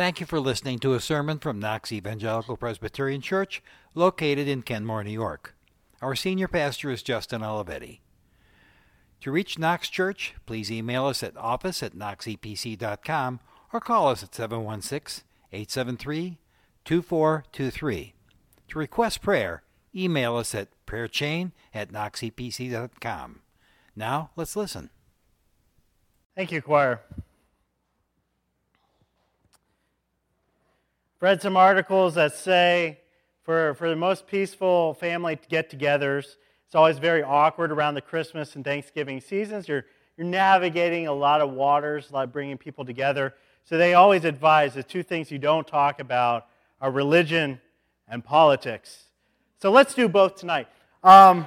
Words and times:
Thank 0.00 0.18
you 0.18 0.24
for 0.24 0.40
listening 0.40 0.78
to 0.78 0.94
a 0.94 0.98
sermon 0.98 1.40
from 1.40 1.60
Knox 1.60 1.92
Evangelical 1.92 2.56
Presbyterian 2.56 3.20
Church, 3.20 3.62
located 3.94 4.48
in 4.48 4.62
Kenmore, 4.62 5.04
New 5.04 5.10
York. 5.10 5.54
Our 6.00 6.16
senior 6.16 6.48
pastor 6.48 6.90
is 6.90 7.02
Justin 7.02 7.42
Olivetti. 7.42 7.98
To 9.20 9.30
reach 9.30 9.58
Knox 9.58 9.90
Church, 9.90 10.34
please 10.46 10.72
email 10.72 11.04
us 11.04 11.22
at 11.22 11.36
office 11.36 11.82
at 11.82 11.94
knoxepc.com 11.94 13.40
or 13.74 13.80
call 13.80 14.08
us 14.08 14.22
at 14.22 14.34
716 14.34 15.22
873 15.52 16.38
2423. 16.86 18.14
To 18.68 18.78
request 18.78 19.20
prayer, 19.20 19.62
email 19.94 20.34
us 20.36 20.54
at 20.54 20.68
prayerchain 20.86 21.52
at 21.74 21.92
knoxepc.com. 21.92 23.40
Now, 23.94 24.30
let's 24.34 24.56
listen. 24.56 24.88
Thank 26.34 26.52
you, 26.52 26.62
choir. 26.62 27.02
Read 31.20 31.42
some 31.42 31.54
articles 31.54 32.14
that 32.14 32.34
say 32.34 32.98
for, 33.42 33.74
for 33.74 33.90
the 33.90 33.96
most 33.96 34.26
peaceful 34.26 34.94
family 34.94 35.38
get 35.50 35.70
togethers, 35.70 36.36
it's 36.64 36.74
always 36.74 36.96
very 36.96 37.22
awkward 37.22 37.70
around 37.70 37.92
the 37.92 38.00
Christmas 38.00 38.56
and 38.56 38.64
Thanksgiving 38.64 39.20
seasons. 39.20 39.68
You're, 39.68 39.84
you're 40.16 40.26
navigating 40.26 41.08
a 41.08 41.12
lot 41.12 41.42
of 41.42 41.50
waters, 41.50 42.08
a 42.08 42.14
lot 42.14 42.24
of 42.24 42.32
bringing 42.32 42.56
people 42.56 42.86
together. 42.86 43.34
So 43.66 43.76
they 43.76 43.92
always 43.92 44.24
advise 44.24 44.72
the 44.72 44.82
two 44.82 45.02
things 45.02 45.30
you 45.30 45.38
don't 45.38 45.66
talk 45.66 46.00
about 46.00 46.46
are 46.80 46.90
religion 46.90 47.60
and 48.08 48.24
politics. 48.24 49.04
So 49.60 49.70
let's 49.70 49.92
do 49.92 50.08
both 50.08 50.36
tonight. 50.36 50.68
Um, 51.04 51.46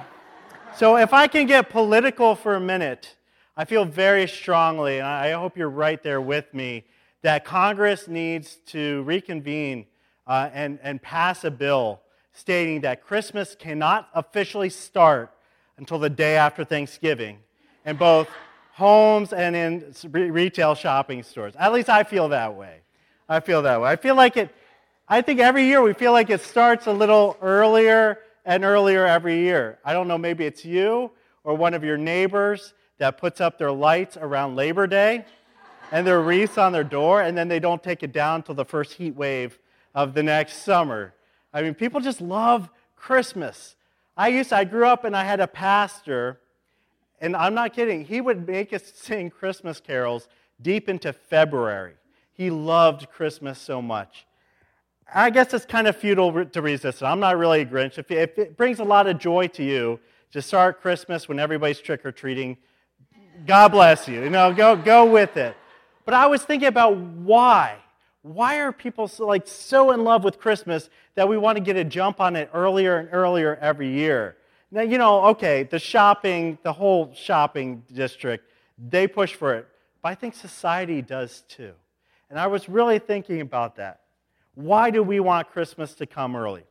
so 0.76 0.98
if 0.98 1.12
I 1.12 1.26
can 1.26 1.46
get 1.46 1.68
political 1.68 2.36
for 2.36 2.54
a 2.54 2.60
minute, 2.60 3.16
I 3.56 3.64
feel 3.64 3.84
very 3.84 4.28
strongly, 4.28 4.98
and 4.98 5.06
I 5.06 5.32
hope 5.32 5.56
you're 5.56 5.68
right 5.68 6.00
there 6.00 6.20
with 6.20 6.54
me, 6.54 6.84
that 7.24 7.42
Congress 7.42 8.06
needs 8.06 8.56
to 8.66 9.02
reconvene 9.04 9.86
uh, 10.26 10.50
and, 10.52 10.78
and 10.82 11.00
pass 11.00 11.42
a 11.42 11.50
bill 11.50 12.02
stating 12.34 12.82
that 12.82 13.02
Christmas 13.02 13.56
cannot 13.58 14.10
officially 14.14 14.68
start 14.68 15.32
until 15.78 15.98
the 15.98 16.10
day 16.10 16.36
after 16.36 16.64
Thanksgiving 16.64 17.38
in 17.86 17.96
both 17.96 18.28
homes 18.72 19.32
and 19.32 19.56
in 19.56 19.94
retail 20.12 20.74
shopping 20.74 21.22
stores. 21.22 21.54
At 21.58 21.72
least 21.72 21.88
I 21.88 22.02
feel 22.02 22.28
that 22.28 22.56
way. 22.56 22.80
I 23.26 23.40
feel 23.40 23.62
that 23.62 23.80
way. 23.80 23.88
I 23.88 23.96
feel 23.96 24.16
like 24.16 24.36
it, 24.36 24.54
I 25.08 25.22
think 25.22 25.40
every 25.40 25.64
year 25.64 25.80
we 25.80 25.94
feel 25.94 26.12
like 26.12 26.28
it 26.28 26.42
starts 26.42 26.86
a 26.88 26.92
little 26.92 27.38
earlier 27.40 28.18
and 28.44 28.66
earlier 28.66 29.06
every 29.06 29.38
year. 29.38 29.78
I 29.82 29.94
don't 29.94 30.08
know, 30.08 30.18
maybe 30.18 30.44
it's 30.44 30.62
you 30.62 31.10
or 31.42 31.54
one 31.54 31.72
of 31.72 31.82
your 31.82 31.96
neighbors 31.96 32.74
that 32.98 33.16
puts 33.16 33.40
up 33.40 33.56
their 33.56 33.72
lights 33.72 34.18
around 34.18 34.56
Labor 34.56 34.86
Day 34.86 35.24
and 35.90 36.06
their 36.06 36.20
wreaths 36.20 36.58
on 36.58 36.72
their 36.72 36.84
door, 36.84 37.22
and 37.22 37.36
then 37.36 37.48
they 37.48 37.60
don't 37.60 37.82
take 37.82 38.02
it 38.02 38.12
down 38.12 38.42
till 38.42 38.54
the 38.54 38.64
first 38.64 38.94
heat 38.94 39.14
wave 39.14 39.58
of 39.94 40.14
the 40.14 40.22
next 40.22 40.64
summer. 40.64 41.14
I 41.52 41.62
mean, 41.62 41.74
people 41.74 42.00
just 42.00 42.20
love 42.20 42.68
Christmas. 42.96 43.76
I 44.16 44.28
used 44.28 44.50
to, 44.50 44.56
I 44.56 44.64
grew 44.64 44.86
up 44.86 45.04
and 45.04 45.16
I 45.16 45.24
had 45.24 45.40
a 45.40 45.46
pastor, 45.46 46.40
and 47.20 47.36
I'm 47.36 47.54
not 47.54 47.72
kidding, 47.72 48.04
he 48.04 48.20
would 48.20 48.46
make 48.46 48.72
us 48.72 48.92
sing 48.94 49.30
Christmas 49.30 49.80
carols 49.80 50.28
deep 50.60 50.88
into 50.88 51.12
February. 51.12 51.94
He 52.32 52.50
loved 52.50 53.10
Christmas 53.10 53.58
so 53.58 53.80
much. 53.80 54.26
I 55.12 55.30
guess 55.30 55.52
it's 55.54 55.64
kind 55.64 55.86
of 55.86 55.96
futile 55.96 56.44
to 56.44 56.62
resist 56.62 57.02
it. 57.02 57.04
I'm 57.04 57.20
not 57.20 57.36
really 57.36 57.60
a 57.60 57.66
Grinch. 57.66 57.98
If 57.98 58.10
it 58.10 58.56
brings 58.56 58.80
a 58.80 58.84
lot 58.84 59.06
of 59.06 59.18
joy 59.18 59.48
to 59.48 59.62
you 59.62 60.00
to 60.32 60.42
start 60.42 60.80
Christmas 60.80 61.28
when 61.28 61.38
everybody's 61.38 61.78
trick 61.80 62.04
or 62.04 62.10
treating, 62.10 62.56
God 63.46 63.68
bless 63.68 64.08
you. 64.08 64.22
You 64.22 64.30
know, 64.30 64.52
go, 64.52 64.74
go 64.74 65.04
with 65.04 65.36
it. 65.36 65.56
But 66.04 66.14
I 66.14 66.26
was 66.26 66.42
thinking 66.42 66.68
about 66.68 66.96
why. 66.96 67.76
Why 68.22 68.58
are 68.60 68.72
people 68.72 69.08
so, 69.08 69.26
like 69.26 69.46
so 69.46 69.90
in 69.90 70.04
love 70.04 70.24
with 70.24 70.38
Christmas 70.38 70.88
that 71.14 71.28
we 71.28 71.36
want 71.36 71.56
to 71.56 71.62
get 71.62 71.76
a 71.76 71.84
jump 71.84 72.20
on 72.20 72.36
it 72.36 72.48
earlier 72.54 72.96
and 72.96 73.08
earlier 73.12 73.56
every 73.60 73.90
year? 73.90 74.36
Now, 74.70 74.82
you 74.82 74.98
know, 74.98 75.26
okay, 75.26 75.62
the 75.64 75.78
shopping, 75.78 76.58
the 76.62 76.72
whole 76.72 77.12
shopping 77.14 77.84
district, 77.92 78.50
they 78.78 79.06
push 79.06 79.34
for 79.34 79.54
it. 79.54 79.68
But 80.02 80.08
I 80.08 80.14
think 80.14 80.34
society 80.34 81.00
does 81.00 81.44
too. 81.48 81.72
And 82.30 82.38
I 82.38 82.46
was 82.46 82.68
really 82.68 82.98
thinking 82.98 83.40
about 83.40 83.76
that. 83.76 84.00
Why 84.54 84.90
do 84.90 85.02
we 85.02 85.20
want 85.20 85.50
Christmas 85.50 85.94
to 85.96 86.06
come 86.06 86.34
early? 86.34 86.64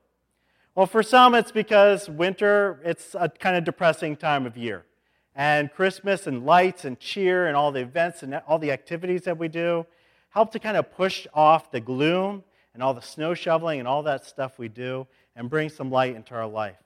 Well, 0.75 0.87
for 0.87 1.03
some, 1.03 1.35
it's 1.35 1.51
because 1.51 2.09
winter, 2.09 2.81
it's 2.83 3.15
a 3.17 3.29
kind 3.29 3.55
of 3.55 3.63
depressing 3.63 4.15
time 4.15 4.45
of 4.45 4.57
year. 4.57 4.85
And 5.35 5.71
Christmas 5.73 6.27
and 6.27 6.45
lights 6.45 6.85
and 6.85 6.99
cheer 6.99 7.47
and 7.47 7.55
all 7.55 7.71
the 7.71 7.81
events 7.81 8.23
and 8.23 8.35
all 8.47 8.59
the 8.59 8.71
activities 8.71 9.21
that 9.23 9.37
we 9.37 9.47
do 9.47 9.85
help 10.29 10.51
to 10.51 10.59
kind 10.59 10.77
of 10.77 10.91
push 10.91 11.27
off 11.33 11.71
the 11.71 11.79
gloom 11.79 12.43
and 12.73 12.81
all 12.81 12.93
the 12.93 13.01
snow 13.01 13.33
shoveling 13.33 13.79
and 13.79 13.87
all 13.87 14.03
that 14.03 14.25
stuff 14.25 14.57
we 14.57 14.67
do 14.67 15.05
and 15.35 15.49
bring 15.49 15.69
some 15.69 15.91
light 15.91 16.15
into 16.15 16.33
our 16.33 16.47
life. 16.47 16.77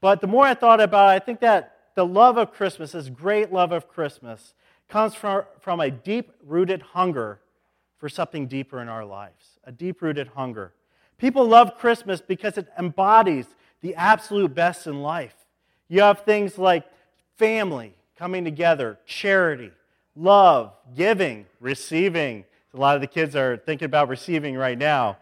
But 0.00 0.20
the 0.20 0.26
more 0.26 0.44
I 0.44 0.54
thought 0.54 0.80
about 0.80 1.10
it, 1.10 1.22
I 1.22 1.24
think 1.24 1.40
that 1.40 1.76
the 1.94 2.06
love 2.06 2.36
of 2.36 2.52
Christmas, 2.52 2.92
this 2.92 3.08
great 3.08 3.52
love 3.52 3.72
of 3.72 3.88
Christmas, 3.88 4.54
comes 4.88 5.14
from, 5.14 5.44
from 5.60 5.80
a 5.80 5.90
deep 5.90 6.32
rooted 6.44 6.82
hunger 6.82 7.40
for 7.98 8.08
something 8.08 8.46
deeper 8.46 8.80
in 8.80 8.88
our 8.88 9.04
lives 9.04 9.58
a 9.66 9.72
deep 9.72 10.02
rooted 10.02 10.28
hunger. 10.28 10.72
People 11.16 11.46
love 11.46 11.78
Christmas 11.78 12.20
because 12.20 12.58
it 12.58 12.68
embodies 12.78 13.46
the 13.80 13.94
absolute 13.94 14.54
best 14.54 14.86
in 14.86 15.00
life. 15.00 15.34
You 15.88 16.02
have 16.02 16.20
things 16.20 16.58
like 16.58 16.84
family 17.36 17.94
coming 18.16 18.44
together, 18.44 18.98
charity, 19.06 19.70
love, 20.16 20.72
giving, 20.94 21.46
receiving. 21.60 22.44
A 22.72 22.76
lot 22.76 22.94
of 22.94 23.00
the 23.00 23.06
kids 23.06 23.36
are 23.36 23.56
thinking 23.56 23.86
about 23.86 24.08
receiving 24.08 24.56
right 24.56 24.78
now. 24.78 25.18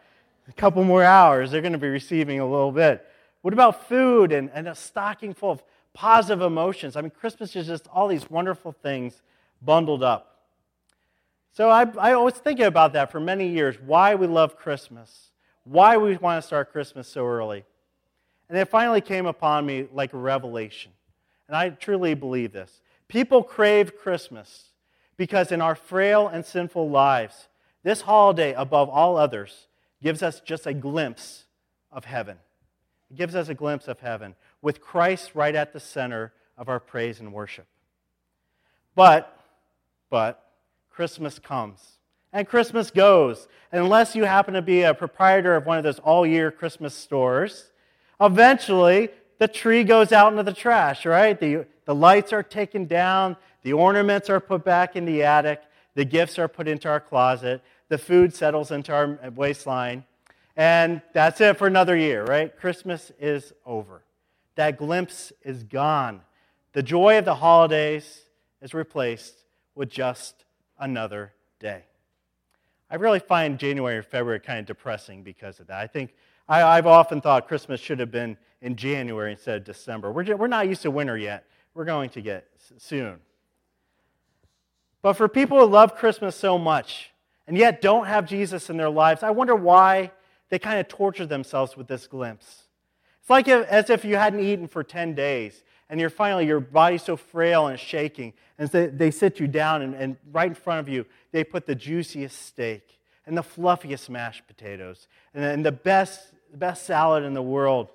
A 0.48 0.52
couple 0.52 0.82
more 0.84 1.04
hours, 1.04 1.50
they're 1.50 1.60
going 1.60 1.72
to 1.72 1.78
be 1.78 1.88
receiving 1.88 2.40
a 2.40 2.46
little 2.46 2.72
bit. 2.72 3.06
What 3.42 3.54
about 3.54 3.88
food 3.88 4.32
and, 4.32 4.50
and 4.54 4.68
a 4.68 4.74
stocking 4.74 5.34
full 5.34 5.50
of 5.50 5.62
positive 5.94 6.42
emotions? 6.42 6.96
I 6.96 7.00
mean, 7.00 7.10
Christmas 7.10 7.54
is 7.56 7.66
just 7.66 7.88
all 7.88 8.08
these 8.08 8.28
wonderful 8.30 8.72
things 8.72 9.22
bundled 9.60 10.02
up. 10.02 10.28
So 11.52 11.68
I, 11.68 11.86
I 11.98 12.16
was 12.16 12.34
thinking 12.34 12.64
about 12.66 12.94
that 12.94 13.12
for 13.12 13.20
many 13.20 13.48
years 13.48 13.76
why 13.84 14.14
we 14.14 14.26
love 14.26 14.56
Christmas, 14.56 15.30
why 15.64 15.96
we 15.96 16.16
want 16.16 16.42
to 16.42 16.46
start 16.46 16.72
Christmas 16.72 17.08
so 17.08 17.26
early. 17.26 17.64
And 18.48 18.58
it 18.58 18.66
finally 18.66 19.00
came 19.00 19.26
upon 19.26 19.66
me 19.66 19.86
like 19.92 20.12
a 20.12 20.18
revelation. 20.18 20.92
And 21.48 21.56
I 21.56 21.70
truly 21.70 22.14
believe 22.14 22.52
this. 22.52 22.80
People 23.08 23.42
crave 23.42 23.96
Christmas 23.96 24.70
because 25.16 25.52
in 25.52 25.60
our 25.60 25.74
frail 25.74 26.28
and 26.28 26.44
sinful 26.44 26.88
lives, 26.88 27.48
this 27.82 28.02
holiday, 28.02 28.52
above 28.54 28.88
all 28.88 29.16
others, 29.16 29.66
gives 30.02 30.22
us 30.22 30.40
just 30.40 30.66
a 30.66 30.74
glimpse 30.74 31.44
of 31.90 32.04
heaven. 32.04 32.38
It 33.10 33.16
gives 33.16 33.34
us 33.34 33.48
a 33.48 33.54
glimpse 33.54 33.88
of 33.88 34.00
heaven 34.00 34.34
with 34.62 34.80
Christ 34.80 35.32
right 35.34 35.54
at 35.54 35.72
the 35.72 35.80
center 35.80 36.32
of 36.56 36.68
our 36.68 36.80
praise 36.80 37.20
and 37.20 37.32
worship. 37.32 37.66
But, 38.94 39.38
but, 40.10 40.42
Christmas 40.90 41.38
comes 41.38 41.98
and 42.32 42.48
Christmas 42.48 42.90
goes. 42.90 43.48
Unless 43.70 44.14
you 44.16 44.24
happen 44.24 44.54
to 44.54 44.62
be 44.62 44.82
a 44.82 44.94
proprietor 44.94 45.54
of 45.54 45.66
one 45.66 45.78
of 45.78 45.84
those 45.84 45.98
all 45.98 46.26
year 46.26 46.50
Christmas 46.50 46.94
stores, 46.94 47.70
eventually 48.20 49.10
the 49.42 49.48
tree 49.48 49.82
goes 49.82 50.12
out 50.12 50.30
into 50.30 50.44
the 50.44 50.52
trash, 50.52 51.04
right? 51.04 51.40
The, 51.40 51.66
the 51.84 51.96
lights 51.96 52.32
are 52.32 52.44
taken 52.44 52.86
down, 52.86 53.36
the 53.64 53.72
ornaments 53.72 54.30
are 54.30 54.38
put 54.38 54.62
back 54.62 54.94
in 54.94 55.04
the 55.04 55.24
attic, 55.24 55.60
the 55.96 56.04
gifts 56.04 56.38
are 56.38 56.46
put 56.46 56.68
into 56.68 56.88
our 56.88 57.00
closet, 57.00 57.60
the 57.88 57.98
food 57.98 58.32
settles 58.32 58.70
into 58.70 58.92
our 58.92 59.18
waistline, 59.34 60.04
and 60.56 61.02
that's 61.12 61.40
it 61.40 61.58
for 61.58 61.66
another 61.66 61.96
year, 61.96 62.24
right? 62.24 62.56
Christmas 62.56 63.10
is 63.18 63.52
over. 63.66 64.04
That 64.54 64.78
glimpse 64.78 65.32
is 65.42 65.64
gone. 65.64 66.20
The 66.72 66.84
joy 66.84 67.18
of 67.18 67.24
the 67.24 67.34
holidays 67.34 68.20
is 68.60 68.74
replaced 68.74 69.34
with 69.74 69.88
just 69.88 70.44
another 70.78 71.32
day. 71.58 71.82
I 72.88 72.94
really 72.94 73.18
find 73.18 73.58
January 73.58 73.96
and 73.96 74.06
February 74.06 74.38
kind 74.38 74.60
of 74.60 74.66
depressing 74.66 75.24
because 75.24 75.58
of 75.58 75.66
that. 75.66 75.80
I 75.80 75.88
think 75.88 76.14
I, 76.60 76.76
have 76.76 76.86
often 76.86 77.20
thought 77.20 77.48
Christmas 77.48 77.80
should 77.80 77.98
have 77.98 78.10
been 78.10 78.36
in 78.60 78.76
January 78.76 79.32
instead 79.32 79.56
of 79.56 79.64
December. 79.64 80.12
We're, 80.12 80.24
just, 80.24 80.38
we're 80.38 80.46
not 80.48 80.68
used 80.68 80.82
to 80.82 80.90
winter 80.90 81.16
yet. 81.16 81.46
We're 81.74 81.84
going 81.84 82.10
to 82.10 82.20
get 82.20 82.46
soon. 82.78 83.18
But 85.00 85.14
for 85.14 85.28
people 85.28 85.58
who 85.58 85.66
love 85.66 85.96
Christmas 85.96 86.36
so 86.36 86.58
much 86.58 87.10
and 87.46 87.56
yet 87.56 87.80
don't 87.80 88.06
have 88.06 88.26
Jesus 88.26 88.70
in 88.70 88.76
their 88.76 88.90
lives, 88.90 89.22
I 89.22 89.30
wonder 89.30 89.56
why 89.56 90.12
they 90.48 90.58
kind 90.58 90.78
of 90.78 90.88
torture 90.88 91.26
themselves 91.26 91.76
with 91.76 91.88
this 91.88 92.06
glimpse. 92.06 92.64
It's 93.20 93.30
like 93.30 93.48
if, 93.48 93.66
as 93.68 93.88
if 93.88 94.04
you 94.04 94.16
hadn't 94.16 94.40
eaten 94.40 94.68
for 94.68 94.84
10 94.84 95.14
days 95.14 95.64
and 95.88 95.98
you're 95.98 96.10
finally, 96.10 96.46
your 96.46 96.60
body's 96.60 97.02
so 97.02 97.16
frail 97.16 97.66
and 97.68 97.78
shaking. 97.78 98.32
And 98.58 98.70
so 98.70 98.86
they 98.86 99.10
sit 99.10 99.40
you 99.40 99.46
down, 99.46 99.82
and, 99.82 99.94
and 99.94 100.16
right 100.30 100.48
in 100.48 100.54
front 100.54 100.80
of 100.80 100.88
you, 100.88 101.06
they 101.32 101.44
put 101.44 101.66
the 101.66 101.74
juiciest 101.74 102.46
steak 102.46 102.98
and 103.26 103.36
the 103.36 103.42
fluffiest 103.42 104.08
mashed 104.10 104.46
potatoes 104.46 105.08
and, 105.34 105.44
and 105.44 105.66
the 105.66 105.72
best, 105.72 106.31
best 106.56 106.84
salad 106.86 107.24
in 107.24 107.34
the 107.34 107.42
world. 107.42 107.88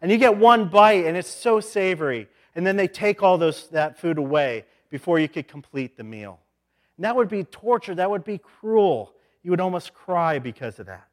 And 0.00 0.10
you 0.10 0.18
get 0.18 0.36
one 0.36 0.68
bite, 0.68 1.04
and 1.06 1.16
it's 1.16 1.28
so 1.28 1.60
savory. 1.60 2.28
And 2.54 2.66
then 2.66 2.76
they 2.76 2.88
take 2.88 3.22
all 3.22 3.38
those, 3.38 3.68
that 3.68 3.98
food 3.98 4.18
away 4.18 4.64
before 4.90 5.18
you 5.18 5.28
could 5.28 5.46
complete 5.46 5.96
the 5.96 6.04
meal. 6.04 6.40
And 6.96 7.04
that 7.04 7.16
would 7.16 7.28
be 7.28 7.44
torture. 7.44 7.94
That 7.94 8.10
would 8.10 8.24
be 8.24 8.38
cruel 8.38 9.14
You 9.42 9.50
would 9.52 9.60
almost 9.60 9.94
cry 9.94 10.38
because 10.38 10.78
of 10.78 10.86
that. 10.86 11.08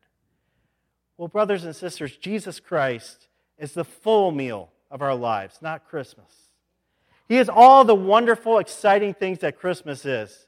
Well, 1.17 1.27
brothers 1.27 1.63
and 1.63 1.75
sisters, 1.75 2.15
Jesus 2.17 2.59
Christ 2.59 3.27
is 3.57 3.73
the 3.73 3.85
full 3.85 4.31
meal 4.31 4.69
of 4.91 5.01
our 5.01 5.15
lives, 5.15 5.59
not 5.61 5.87
Christmas. 5.87 6.31
He 7.27 7.37
is 7.37 7.49
all 7.49 7.83
the 7.83 7.95
wonderful, 7.95 8.59
exciting 8.59 9.13
things 9.13 9.39
that 9.39 9.59
Christmas 9.59 10.05
is, 10.05 10.47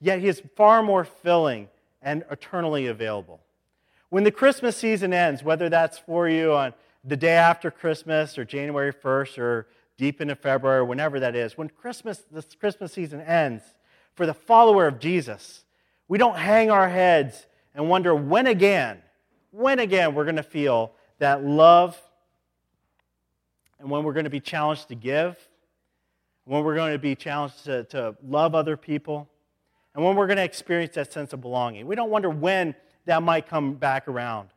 yet 0.00 0.20
He 0.20 0.28
is 0.28 0.42
far 0.56 0.82
more 0.82 1.04
filling 1.04 1.68
and 2.02 2.24
eternally 2.30 2.86
available. 2.86 3.40
When 4.10 4.24
the 4.24 4.30
Christmas 4.30 4.76
season 4.76 5.12
ends, 5.12 5.42
whether 5.42 5.68
that's 5.68 5.98
for 5.98 6.28
you 6.28 6.52
on 6.52 6.72
the 7.04 7.16
day 7.16 7.34
after 7.34 7.70
Christmas 7.70 8.38
or 8.38 8.44
January 8.44 8.92
1st 8.92 9.38
or 9.38 9.66
deep 9.98 10.20
into 10.20 10.34
February, 10.34 10.82
whenever 10.82 11.20
that 11.20 11.36
is, 11.36 11.58
when 11.58 11.68
Christmas, 11.68 12.22
this 12.30 12.54
Christmas 12.54 12.92
season 12.92 13.20
ends, 13.20 13.62
for 14.14 14.24
the 14.24 14.34
follower 14.34 14.86
of 14.86 14.98
Jesus, 14.98 15.64
we 16.08 16.16
don't 16.16 16.36
hang 16.36 16.70
our 16.70 16.88
heads 16.88 17.46
and 17.74 17.88
wonder 17.88 18.14
when 18.14 18.46
again, 18.46 18.98
when 19.50 19.78
again 19.78 20.14
we're 20.14 20.24
going 20.24 20.36
to 20.36 20.42
feel 20.42 20.92
that 21.18 21.44
love 21.44 22.00
and 23.78 23.90
when 23.90 24.02
we're 24.04 24.12
going 24.12 24.24
to 24.24 24.30
be 24.30 24.40
challenged 24.40 24.88
to 24.88 24.94
give, 24.94 25.36
when 26.44 26.64
we're 26.64 26.74
going 26.74 26.92
to 26.92 26.98
be 26.98 27.14
challenged 27.14 27.64
to, 27.64 27.84
to 27.84 28.16
love 28.26 28.54
other 28.54 28.76
people, 28.76 29.28
and 29.94 30.04
when 30.04 30.16
we're 30.16 30.26
going 30.26 30.38
to 30.38 30.44
experience 30.44 30.94
that 30.94 31.12
sense 31.12 31.32
of 31.32 31.40
belonging. 31.40 31.86
We 31.86 31.94
don't 31.94 32.10
wonder 32.10 32.30
when 32.30 32.74
that 33.08 33.22
might 33.22 33.48
come 33.48 33.72
back 33.72 34.06
around. 34.06 34.50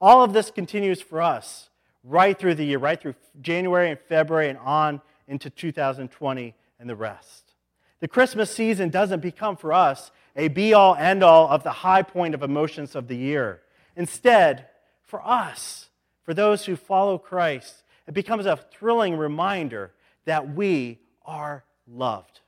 All 0.00 0.24
of 0.24 0.32
this 0.32 0.50
continues 0.50 1.02
for 1.02 1.20
us 1.20 1.68
right 2.02 2.38
through 2.38 2.54
the 2.54 2.64
year, 2.64 2.78
right 2.78 2.98
through 2.98 3.14
January 3.42 3.90
and 3.90 4.00
February 4.00 4.48
and 4.48 4.58
on 4.58 5.02
into 5.26 5.50
2020 5.50 6.54
and 6.80 6.88
the 6.88 6.96
rest. 6.96 7.52
The 8.00 8.08
Christmas 8.08 8.50
season 8.50 8.88
doesn't 8.88 9.20
become 9.20 9.56
for 9.56 9.74
us 9.74 10.10
a 10.36 10.48
be 10.48 10.72
all 10.72 10.94
end 10.94 11.22
all 11.22 11.48
of 11.48 11.62
the 11.62 11.70
high 11.70 12.02
point 12.02 12.34
of 12.34 12.42
emotions 12.42 12.94
of 12.94 13.08
the 13.08 13.16
year. 13.16 13.60
Instead, 13.94 14.66
for 15.04 15.20
us, 15.26 15.90
for 16.22 16.32
those 16.32 16.64
who 16.64 16.76
follow 16.76 17.18
Christ, 17.18 17.82
it 18.06 18.14
becomes 18.14 18.46
a 18.46 18.56
thrilling 18.56 19.18
reminder 19.18 19.92
that 20.24 20.54
we 20.54 20.98
are 21.26 21.62
loved. 21.86 22.40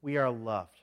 We 0.00 0.16
are 0.16 0.30
loved. 0.30 0.78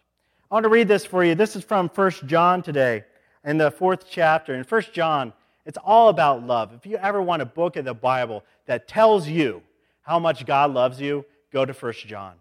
I 0.51 0.55
want 0.55 0.65
to 0.65 0.69
read 0.69 0.89
this 0.89 1.05
for 1.05 1.23
you. 1.23 1.35
This 1.35 1.55
is 1.55 1.63
from 1.63 1.87
1 1.87 2.11
John 2.25 2.61
today 2.61 3.05
in 3.45 3.57
the 3.57 3.71
fourth 3.71 4.05
chapter. 4.09 4.53
In 4.55 4.63
1 4.63 4.81
John, 4.91 5.31
it's 5.65 5.77
all 5.83 6.09
about 6.09 6.45
love. 6.45 6.73
If 6.73 6.85
you 6.85 6.97
ever 6.97 7.21
want 7.21 7.41
a 7.41 7.45
book 7.45 7.77
in 7.77 7.85
the 7.85 7.93
Bible 7.93 8.43
that 8.65 8.87
tells 8.87 9.27
you 9.27 9.61
how 10.01 10.19
much 10.19 10.45
God 10.45 10.73
loves 10.73 10.99
you, 10.99 11.25
go 11.53 11.65
to 11.65 11.73
1 11.73 11.93
John. 12.07 12.33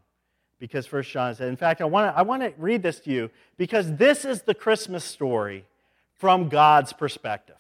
Because 0.59 0.91
1 0.91 1.03
John 1.05 1.35
said, 1.35 1.49
in 1.49 1.57
fact, 1.57 1.81
I 1.81 1.85
want, 1.85 2.13
to, 2.13 2.19
I 2.19 2.23
want 2.23 2.43
to 2.43 2.53
read 2.59 2.83
this 2.83 3.01
to 3.01 3.11
you 3.11 3.31
because 3.57 3.97
this 3.97 4.25
is 4.25 4.43
the 4.43 4.55
Christmas 4.55 5.05
story 5.05 5.65
from 6.15 6.49
God's 6.49 6.93
perspective. 6.93 7.57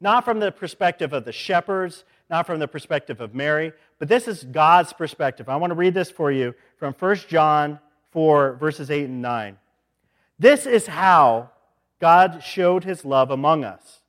Not 0.00 0.24
from 0.24 0.40
the 0.40 0.50
perspective 0.50 1.12
of 1.12 1.24
the 1.24 1.32
shepherds, 1.32 2.04
not 2.30 2.46
from 2.46 2.58
the 2.58 2.68
perspective 2.68 3.20
of 3.20 3.34
Mary, 3.34 3.72
but 3.98 4.08
this 4.08 4.26
is 4.26 4.44
God's 4.44 4.92
perspective. 4.92 5.48
I 5.48 5.56
want 5.56 5.70
to 5.70 5.74
read 5.74 5.94
this 5.94 6.10
for 6.10 6.32
you 6.32 6.54
from 6.78 6.94
1 6.94 7.16
John 7.28 7.78
4, 8.12 8.54
verses 8.54 8.90
8 8.90 9.04
and 9.04 9.22
9. 9.22 9.58
This 10.38 10.66
is 10.66 10.86
how 10.86 11.50
God 12.00 12.42
showed 12.44 12.84
his 12.84 13.04
love 13.04 13.30
among 13.30 13.64
us. 13.64 14.00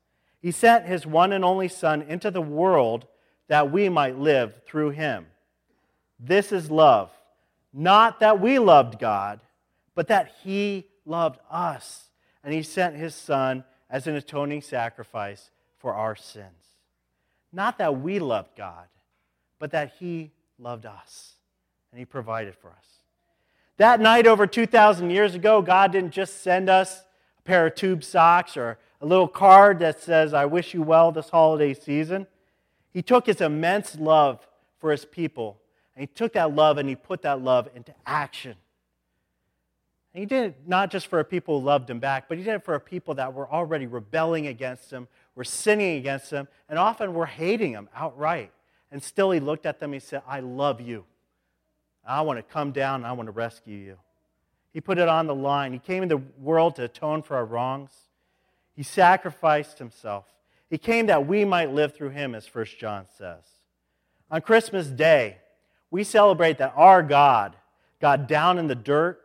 He 0.41 0.51
sent 0.51 0.85
his 0.85 1.05
one 1.05 1.31
and 1.31 1.43
only 1.43 1.67
Son 1.67 2.01
into 2.01 2.29
the 2.29 2.41
world 2.41 3.07
that 3.47 3.71
we 3.71 3.89
might 3.89 4.17
live 4.17 4.61
through 4.65 4.91
him. 4.91 5.27
This 6.19 6.51
is 6.51 6.71
love. 6.71 7.11
Not 7.73 8.19
that 8.19 8.39
we 8.39 8.59
loved 8.59 8.99
God, 8.99 9.39
but 9.95 10.07
that 10.07 10.31
he 10.43 10.87
loved 11.05 11.39
us. 11.49 12.09
And 12.43 12.53
he 12.53 12.63
sent 12.63 12.95
his 12.95 13.15
Son 13.15 13.63
as 13.89 14.07
an 14.07 14.15
atoning 14.15 14.61
sacrifice 14.61 15.51
for 15.77 15.93
our 15.93 16.15
sins. 16.15 16.45
Not 17.51 17.77
that 17.77 18.01
we 18.01 18.19
loved 18.19 18.55
God, 18.57 18.85
but 19.59 19.71
that 19.71 19.93
he 19.99 20.31
loved 20.59 20.85
us. 20.85 21.33
And 21.91 21.99
he 21.99 22.05
provided 22.05 22.55
for 22.55 22.69
us. 22.69 22.85
That 23.77 23.99
night 23.99 24.27
over 24.27 24.47
2,000 24.47 25.09
years 25.09 25.35
ago, 25.35 25.61
God 25.61 25.91
didn't 25.91 26.11
just 26.11 26.43
send 26.43 26.69
us 26.69 27.04
pair 27.45 27.67
of 27.67 27.75
tube 27.75 28.03
socks 28.03 28.57
or 28.57 28.77
a 28.99 29.05
little 29.05 29.27
card 29.27 29.79
that 29.79 30.01
says, 30.01 30.33
I 30.33 30.45
wish 30.45 30.73
you 30.73 30.81
well 30.81 31.11
this 31.11 31.29
holiday 31.29 31.73
season. 31.73 32.27
He 32.91 33.01
took 33.01 33.25
his 33.27 33.39
immense 33.39 33.97
love 33.97 34.45
for 34.79 34.91
his 34.91 35.05
people, 35.05 35.59
and 35.95 36.01
he 36.01 36.07
took 36.07 36.33
that 36.33 36.53
love 36.53 36.77
and 36.77 36.89
he 36.89 36.95
put 36.95 37.21
that 37.21 37.41
love 37.41 37.69
into 37.75 37.93
action. 38.05 38.55
And 40.13 40.19
he 40.21 40.25
did 40.25 40.45
it 40.45 40.55
not 40.65 40.91
just 40.91 41.07
for 41.07 41.19
a 41.19 41.25
people 41.25 41.59
who 41.59 41.65
loved 41.65 41.89
him 41.89 41.99
back, 41.99 42.29
but 42.29 42.37
he 42.37 42.43
did 42.43 42.55
it 42.55 42.65
for 42.65 42.75
a 42.75 42.79
people 42.79 43.15
that 43.15 43.33
were 43.33 43.49
already 43.51 43.85
rebelling 43.85 44.47
against 44.47 44.89
him, 44.89 45.07
were 45.35 45.43
sinning 45.43 45.97
against 45.97 46.31
him, 46.31 46.47
and 46.69 46.79
often 46.79 47.13
were 47.13 47.25
hating 47.25 47.73
him 47.73 47.89
outright. 47.93 48.51
And 48.91 49.03
still 49.03 49.31
he 49.31 49.41
looked 49.41 49.65
at 49.65 49.79
them 49.79 49.91
and 49.91 50.01
he 50.01 50.05
said, 50.05 50.21
I 50.25 50.39
love 50.39 50.79
you. 50.79 51.03
I 52.07 52.21
want 52.21 52.39
to 52.39 52.43
come 52.43 52.71
down 52.71 53.01
and 53.01 53.07
I 53.07 53.11
want 53.11 53.27
to 53.27 53.31
rescue 53.31 53.77
you. 53.77 53.97
He 54.75 54.81
put 54.81 54.97
it 54.97 55.07
on 55.07 55.25
the 55.25 55.33
line. 55.33 55.71
He 55.71 55.79
came 55.79 56.03
into 56.03 56.17
the 56.17 56.23
world 56.37 56.75
to 56.75 56.83
atone 56.83 57.21
for 57.21 57.37
our 57.37 57.45
wrongs. 57.45 57.91
He 58.75 58.83
sacrificed 58.83 59.79
himself. 59.79 60.25
He 60.69 60.77
came 60.77 61.05
that 61.05 61.25
we 61.25 61.45
might 61.45 61.71
live 61.71 61.95
through 61.95 62.09
him, 62.09 62.35
as 62.35 62.45
1 62.45 62.65
John 62.77 63.05
says. 63.17 63.43
On 64.29 64.41
Christmas 64.41 64.87
Day, 64.87 65.37
we 65.91 66.03
celebrate 66.03 66.57
that 66.57 66.73
our 66.75 67.01
God 67.01 67.55
got 68.01 68.27
down 68.27 68.57
in 68.57 68.67
the 68.67 68.75
dirt 68.75 69.21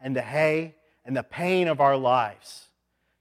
and 0.00 0.16
the 0.16 0.22
hay 0.22 0.74
and 1.04 1.14
the 1.14 1.22
pain 1.22 1.68
of 1.68 1.82
our 1.82 1.98
lives 1.98 2.68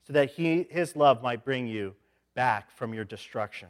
so 0.07 0.13
that 0.13 0.29
he, 0.29 0.65
his 0.69 0.95
love 0.95 1.21
might 1.21 1.44
bring 1.44 1.68
you 1.68 1.95
back 2.33 2.71
from 2.71 2.94
your 2.94 3.03
destruction. 3.03 3.68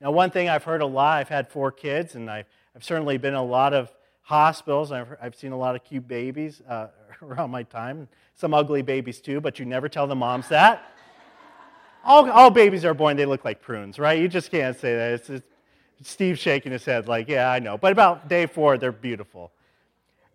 Now, 0.00 0.12
one 0.12 0.30
thing 0.30 0.48
I've 0.48 0.64
heard 0.64 0.80
a 0.80 0.86
lot, 0.86 1.18
I've 1.18 1.28
had 1.28 1.50
four 1.50 1.70
kids, 1.70 2.14
and 2.14 2.30
I've, 2.30 2.46
I've 2.74 2.84
certainly 2.84 3.18
been 3.18 3.34
in 3.34 3.38
a 3.38 3.44
lot 3.44 3.74
of 3.74 3.92
hospitals. 4.28 4.92
I've, 4.92 5.16
I've 5.22 5.34
seen 5.34 5.52
a 5.52 5.56
lot 5.56 5.74
of 5.74 5.82
cute 5.84 6.06
babies 6.06 6.60
uh, 6.68 6.88
around 7.22 7.50
my 7.50 7.62
time 7.62 8.08
some 8.36 8.52
ugly 8.52 8.82
babies 8.82 9.20
too, 9.22 9.40
but 9.40 9.58
you 9.58 9.64
never 9.64 9.88
tell 9.88 10.06
the 10.06 10.14
moms 10.14 10.48
that. 10.48 10.92
all, 12.04 12.30
all 12.30 12.50
babies 12.50 12.84
are 12.84 12.92
born, 12.92 13.16
they 13.16 13.24
look 13.24 13.42
like 13.44 13.62
prunes, 13.62 13.98
right? 13.98 14.20
You 14.20 14.28
just 14.28 14.50
can't 14.50 14.78
say 14.78 14.94
that. 14.94 15.12
It's, 15.14 15.30
it's 15.30 15.46
Steve 16.02 16.38
shaking 16.38 16.70
his 16.70 16.84
head, 16.84 17.08
like, 17.08 17.26
yeah, 17.26 17.50
I 17.50 17.58
know. 17.58 17.78
But 17.78 17.92
about 17.92 18.28
day 18.28 18.44
four, 18.46 18.76
they're 18.76 18.92
beautiful. 18.92 19.50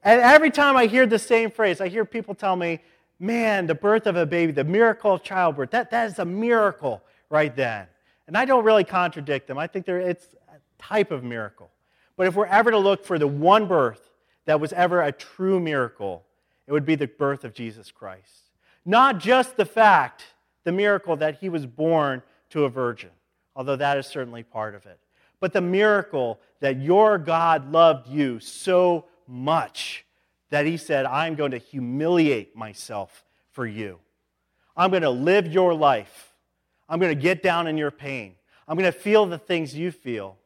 And 0.03 0.19
every 0.19 0.49
time 0.49 0.75
I 0.75 0.87
hear 0.87 1.05
the 1.05 1.19
same 1.19 1.51
phrase, 1.51 1.79
I 1.79 1.87
hear 1.87 2.03
people 2.03 2.33
tell 2.33 2.55
me, 2.55 2.79
man, 3.19 3.67
the 3.67 3.75
birth 3.75 4.07
of 4.07 4.15
a 4.15 4.25
baby, 4.25 4.51
the 4.51 4.63
miracle 4.63 5.13
of 5.13 5.21
childbirth, 5.21 5.69
that, 5.69 5.91
that 5.91 6.09
is 6.09 6.17
a 6.17 6.25
miracle 6.25 7.03
right 7.29 7.55
then. 7.55 7.85
And 8.25 8.35
I 8.35 8.45
don't 8.45 8.65
really 8.65 8.83
contradict 8.83 9.47
them. 9.47 9.59
I 9.59 9.67
think 9.67 9.87
it's 9.87 10.25
a 10.49 10.81
type 10.81 11.11
of 11.11 11.23
miracle. 11.23 11.69
But 12.15 12.27
if 12.27 12.35
we're 12.35 12.45
ever 12.45 12.71
to 12.71 12.77
look 12.77 13.03
for 13.05 13.17
the 13.17 13.27
one 13.27 13.67
birth 13.67 14.11
that 14.45 14.59
was 14.59 14.73
ever 14.73 15.01
a 15.01 15.11
true 15.11 15.59
miracle, 15.59 16.23
it 16.67 16.71
would 16.71 16.85
be 16.85 16.95
the 16.95 17.07
birth 17.07 17.43
of 17.43 17.53
Jesus 17.53 17.91
Christ. 17.91 18.51
Not 18.85 19.19
just 19.19 19.57
the 19.57 19.65
fact, 19.65 20.23
the 20.63 20.71
miracle 20.71 21.15
that 21.17 21.39
he 21.39 21.49
was 21.49 21.65
born 21.65 22.21
to 22.51 22.65
a 22.65 22.69
virgin, 22.69 23.09
although 23.55 23.75
that 23.75 23.97
is 23.97 24.07
certainly 24.07 24.43
part 24.43 24.75
of 24.75 24.85
it, 24.85 24.99
but 25.39 25.53
the 25.53 25.61
miracle 25.61 26.39
that 26.59 26.79
your 26.79 27.17
God 27.17 27.71
loved 27.71 28.07
you 28.07 28.39
so 28.39 29.05
much 29.27 30.05
that 30.49 30.65
he 30.65 30.77
said, 30.77 31.05
I'm 31.05 31.35
going 31.35 31.51
to 31.51 31.57
humiliate 31.57 32.55
myself 32.55 33.25
for 33.51 33.65
you. 33.65 33.99
I'm 34.77 34.89
going 34.89 35.03
to 35.03 35.09
live 35.09 35.51
your 35.51 35.73
life. 35.73 36.33
I'm 36.87 36.99
going 36.99 37.15
to 37.15 37.21
get 37.21 37.41
down 37.43 37.67
in 37.67 37.77
your 37.77 37.91
pain. 37.91 38.35
I'm 38.67 38.77
going 38.77 38.91
to 38.91 38.97
feel 38.97 39.25
the 39.25 39.37
things 39.37 39.75
you 39.75 39.91
feel. 39.91 40.37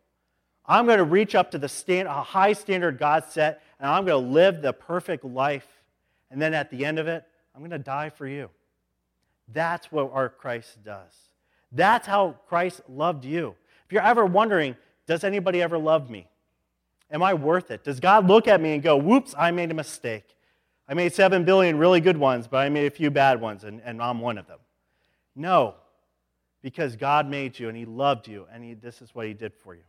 I'm 0.68 0.86
going 0.86 0.98
to 0.98 1.04
reach 1.04 1.34
up 1.36 1.52
to 1.52 1.58
the 1.58 1.70
stand, 1.70 2.08
a 2.08 2.22
high 2.22 2.54
standard 2.54 2.98
God 2.98 3.24
set, 3.30 3.62
and 3.80 3.90
I'm 3.90 4.06
going 4.06 4.24
to 4.24 4.32
live 4.32 4.62
the 4.62 4.74
perfect 4.74 5.24
life 5.24 5.68
and 6.30 6.42
then 6.42 6.54
at 6.54 6.70
the 6.70 6.86
end 6.86 7.00
of 7.00 7.08
it, 7.08 7.24
I'm 7.56 7.62
going 7.62 7.72
to 7.72 7.80
die 7.80 8.10
for 8.10 8.28
you. 8.28 8.50
That's 9.54 9.92
what 9.92 10.12
our 10.12 10.30
Christ 10.30 10.84
does. 10.84 11.14
That's 11.72 12.08
how 12.08 12.36
Christ 12.48 12.82
loved 12.90 13.26
you. 13.26 13.56
If 13.86 13.94
you're 13.94 14.04
ever 14.04 14.26
wondering, 14.26 14.76
does 15.06 15.24
anybody 15.24 15.62
ever 15.62 15.78
love 15.78 16.10
me? 16.10 16.28
Am 17.10 17.24
I 17.24 17.34
worth 17.34 17.72
it? 17.72 17.84
Does 17.84 18.00
God 18.00 18.28
look 18.28 18.48
at 18.48 18.60
me 18.60 18.74
and 18.74 18.84
go, 18.84 18.98
whoops, 18.98 19.34
I 19.38 19.52
made 19.52 19.72
a 19.72 19.74
mistake? 19.74 20.36
I 20.90 20.94
made 20.94 21.14
seven 21.14 21.46
billion 21.46 21.78
really 21.78 22.02
good 22.02 22.18
ones, 22.18 22.48
but 22.48 22.58
I 22.58 22.70
made 22.70 22.88
a 22.88 22.92
few 22.92 23.10
bad 23.10 23.40
ones, 23.40 23.64
and, 23.64 23.82
and 23.84 24.02
I'm 24.02 24.20
one 24.20 24.38
of 24.38 24.48
them. 24.48 24.60
No, 25.36 25.76
because 26.62 26.96
God 26.96 27.30
made 27.30 27.58
you 27.58 27.70
and 27.70 27.78
He 27.78 27.86
loved 27.86 28.28
you, 28.28 28.46
and 28.52 28.64
he, 28.64 28.74
this 28.74 29.02
is 29.02 29.16
what 29.16 29.28
He 29.28 29.34
did 29.34 29.54
for 29.54 29.76
you. 29.76 29.84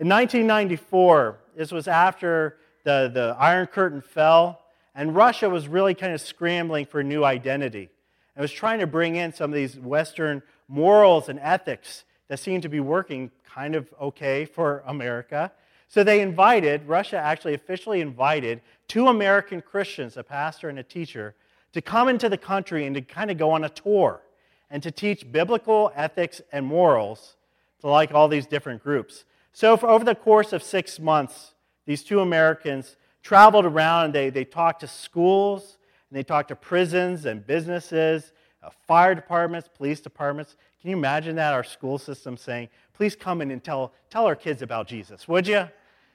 In 0.00 0.08
1994, 0.08 1.38
this 1.56 1.70
was 1.70 1.86
after 1.86 2.56
the, 2.82 3.08
the 3.14 3.36
Iron 3.38 3.68
Curtain 3.68 4.00
fell, 4.00 4.60
and 4.92 5.14
Russia 5.14 5.48
was 5.48 5.68
really 5.68 5.94
kind 5.94 6.12
of 6.12 6.20
scrambling 6.20 6.86
for 6.86 6.98
a 6.98 7.04
new 7.04 7.22
identity 7.22 7.90
and 8.34 8.42
was 8.42 8.50
trying 8.50 8.80
to 8.80 8.88
bring 8.88 9.14
in 9.14 9.32
some 9.32 9.52
of 9.52 9.54
these 9.54 9.78
Western 9.78 10.42
morals 10.66 11.28
and 11.28 11.38
ethics 11.38 12.04
that 12.26 12.40
seemed 12.40 12.64
to 12.64 12.68
be 12.68 12.80
working 12.80 13.30
kind 13.44 13.76
of 13.76 13.94
okay 14.00 14.44
for 14.44 14.82
America. 14.84 15.52
So 15.86 16.02
they 16.02 16.20
invited, 16.20 16.88
Russia 16.88 17.18
actually 17.18 17.54
officially 17.54 18.00
invited 18.00 18.62
two 18.88 19.06
American 19.06 19.62
Christians, 19.62 20.16
a 20.16 20.24
pastor 20.24 20.68
and 20.68 20.80
a 20.80 20.82
teacher, 20.82 21.36
to 21.72 21.80
come 21.80 22.08
into 22.08 22.28
the 22.28 22.38
country 22.38 22.84
and 22.84 22.96
to 22.96 23.00
kind 23.00 23.30
of 23.30 23.38
go 23.38 23.52
on 23.52 23.62
a 23.62 23.68
tour 23.68 24.22
and 24.70 24.82
to 24.82 24.90
teach 24.90 25.30
biblical 25.30 25.92
ethics 25.94 26.42
and 26.50 26.66
morals 26.66 27.36
to 27.80 27.86
like 27.86 28.12
all 28.12 28.26
these 28.26 28.46
different 28.46 28.82
groups. 28.82 29.24
So, 29.54 29.76
for 29.76 29.88
over 29.88 30.04
the 30.04 30.16
course 30.16 30.52
of 30.52 30.64
six 30.64 30.98
months, 30.98 31.54
these 31.86 32.02
two 32.02 32.18
Americans 32.20 32.96
traveled 33.22 33.64
around 33.64 34.06
and 34.06 34.14
they, 34.14 34.28
they 34.28 34.44
talked 34.44 34.80
to 34.80 34.88
schools 34.88 35.78
and 36.10 36.18
they 36.18 36.24
talked 36.24 36.48
to 36.48 36.56
prisons 36.56 37.24
and 37.24 37.46
businesses, 37.46 38.32
uh, 38.64 38.70
fire 38.88 39.14
departments, 39.14 39.68
police 39.72 40.00
departments. 40.00 40.56
Can 40.80 40.90
you 40.90 40.96
imagine 40.96 41.36
that? 41.36 41.52
Our 41.52 41.62
school 41.62 41.98
system 41.98 42.36
saying, 42.36 42.68
please 42.94 43.14
come 43.14 43.40
in 43.40 43.52
and 43.52 43.62
tell, 43.62 43.92
tell 44.10 44.26
our 44.26 44.34
kids 44.34 44.60
about 44.60 44.88
Jesus, 44.88 45.28
would 45.28 45.46
you? 45.46 45.68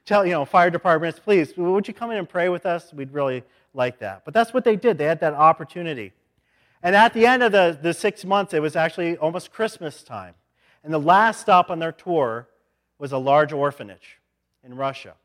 Tell, 0.05 0.25
you 0.25 0.34
know, 0.34 0.43
fire 0.43 0.69
departments, 0.69 1.17
please, 1.17 1.55
would 1.55 1.88
you 1.88 1.93
come 1.93 2.12
in 2.12 2.17
and 2.17 2.27
pray 2.27 2.50
with 2.50 2.65
us? 2.65 2.93
We'd 2.93 3.13
really 3.13 3.43
like 3.74 4.00
that. 4.00 4.25
But 4.25 4.34
that's 4.34 4.53
what 4.53 4.65
they 4.65 4.75
did. 4.75 4.98
They 4.98 5.05
had 5.05 5.22
that 5.22 5.34
opportunity. 5.34 6.12
And 6.84 6.93
at 6.93 7.13
the 7.13 7.25
end 7.25 7.43
of 7.43 7.53
the, 7.53 7.79
the 7.81 7.93
six 7.93 8.25
months, 8.25 8.53
it 8.53 8.62
was 8.62 8.75
actually 8.75 9.15
almost 9.15 9.53
Christmas 9.53 10.03
time. 10.03 10.34
And 10.84 10.93
the 10.93 11.00
last 11.00 11.39
stop 11.39 11.69
on 11.69 11.79
their 11.79 11.93
tour 11.93 12.50
was 13.00 13.12
a 13.12 13.18
large 13.18 13.51
orphanage 13.51 14.20
in 14.63 14.75
Russia. 14.75 15.15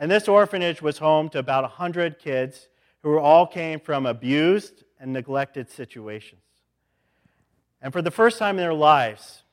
And 0.00 0.10
this 0.10 0.26
orphanage 0.26 0.82
was 0.82 0.98
home 0.98 1.28
to 1.30 1.38
about 1.38 1.62
100 1.62 2.18
kids 2.18 2.68
who 3.02 3.18
all 3.18 3.46
came 3.46 3.78
from 3.78 4.06
abused 4.06 4.84
and 4.98 5.12
neglected 5.12 5.70
situations. 5.70 6.40
And 7.80 7.92
for 7.92 8.02
the 8.02 8.10
first 8.10 8.38
time 8.38 8.56
in 8.56 8.64
their 8.64 8.74
lives, 8.74 9.44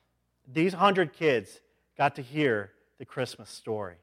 these 0.52 0.72
100 0.72 1.12
kids 1.12 1.60
got 1.96 2.16
to 2.16 2.22
hear 2.22 2.72
the 2.98 3.04
Christmas 3.04 3.50
story. 3.50 3.96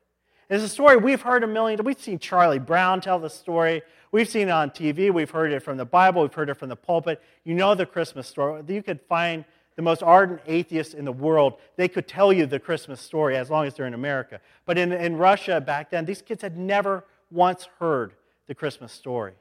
It's 0.50 0.64
a 0.64 0.70
story 0.70 0.98
we've 0.98 1.22
heard 1.22 1.44
a 1.44 1.48
million 1.48 1.78
times. 1.78 1.86
We've 1.88 2.02
seen 2.02 2.20
Charlie 2.20 2.60
Brown 2.60 3.02
tell 3.02 3.20
the 3.20 3.30
story. 3.30 3.82
We've 4.12 4.30
seen 4.30 4.50
it 4.50 4.52
on 4.52 4.70
TV. 4.70 5.12
We've 5.12 5.30
heard 5.30 5.52
it 5.52 5.62
from 5.62 5.78
the 5.78 5.86
Bible. 5.86 6.22
We've 6.22 6.34
heard 6.34 6.50
it 6.50 6.56
from 6.56 6.70
the 6.70 6.76
pulpit. 6.76 7.22
You 7.44 7.56
know 7.56 7.74
the 7.76 7.86
Christmas 7.86 8.28
story. 8.28 8.62
You 8.68 8.84
could 8.84 9.02
find 9.02 9.46
the 9.76 9.82
most 9.82 10.04
ardent 10.04 10.42
atheists 10.46 10.94
in 10.94 11.06
the 11.06 11.12
world. 11.12 11.56
They 11.76 11.88
could 11.88 12.08
tell 12.08 12.32
you 12.32 12.46
the 12.46 12.60
Christmas 12.60 13.02
story 13.02 13.36
as 13.38 13.50
long 13.50 13.66
as 13.66 13.74
they're 13.74 13.88
in 13.88 13.94
America. 13.94 14.40
But 14.66 14.78
in, 14.78 14.92
in 14.92 15.18
Russia 15.18 15.60
back 15.60 15.90
then, 15.90 16.06
these 16.06 16.22
kids 16.22 16.42
had 16.42 16.58
never 16.58 17.06
once 17.32 17.68
heard 17.80 18.14
the 18.48 18.56
Christmas 18.56 18.92
story. 18.92 19.34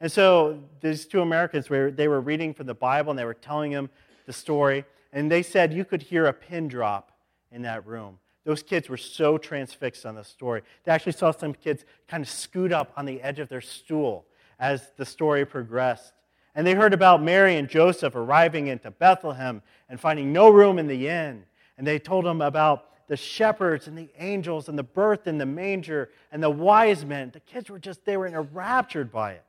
And 0.00 0.10
so 0.10 0.60
these 0.80 1.06
two 1.06 1.20
Americans, 1.20 1.68
they 1.68 2.08
were 2.08 2.20
reading 2.20 2.54
from 2.54 2.66
the 2.66 2.74
Bible 2.74 3.10
and 3.10 3.18
they 3.18 3.24
were 3.24 3.34
telling 3.34 3.70
him 3.70 3.90
the 4.26 4.32
story. 4.32 4.84
And 5.12 5.30
they 5.30 5.42
said 5.42 5.72
you 5.72 5.84
could 5.84 6.02
hear 6.02 6.26
a 6.26 6.32
pin 6.32 6.68
drop 6.68 7.12
in 7.52 7.62
that 7.62 7.86
room. 7.86 8.18
Those 8.44 8.62
kids 8.62 8.88
were 8.88 8.96
so 8.96 9.36
transfixed 9.36 10.06
on 10.06 10.14
the 10.14 10.24
story. 10.24 10.62
They 10.84 10.92
actually 10.92 11.12
saw 11.12 11.30
some 11.30 11.52
kids 11.52 11.84
kind 12.08 12.22
of 12.22 12.28
scoot 12.28 12.72
up 12.72 12.92
on 12.96 13.04
the 13.04 13.20
edge 13.20 13.38
of 13.38 13.48
their 13.48 13.60
stool 13.60 14.24
as 14.58 14.92
the 14.96 15.04
story 15.04 15.44
progressed. 15.44 16.14
And 16.54 16.66
they 16.66 16.74
heard 16.74 16.92
about 16.92 17.22
Mary 17.22 17.56
and 17.56 17.68
Joseph 17.68 18.14
arriving 18.14 18.66
into 18.66 18.90
Bethlehem 18.90 19.62
and 19.88 20.00
finding 20.00 20.32
no 20.32 20.50
room 20.50 20.78
in 20.78 20.86
the 20.86 21.08
inn. 21.08 21.44
And 21.78 21.86
they 21.86 21.98
told 21.98 22.24
them 22.24 22.42
about 22.42 22.86
the 23.06 23.16
shepherds 23.16 23.86
and 23.88 23.96
the 23.96 24.08
angels 24.18 24.68
and 24.68 24.78
the 24.78 24.84
birth 24.84 25.26
in 25.26 25.38
the 25.38 25.46
manger 25.46 26.10
and 26.30 26.42
the 26.42 26.50
wise 26.50 27.04
men. 27.04 27.30
The 27.32 27.40
kids 27.40 27.68
were 27.70 27.78
just, 27.78 28.04
they 28.04 28.16
were 28.16 28.26
enraptured 28.26 29.10
by 29.10 29.32
it. 29.32 29.44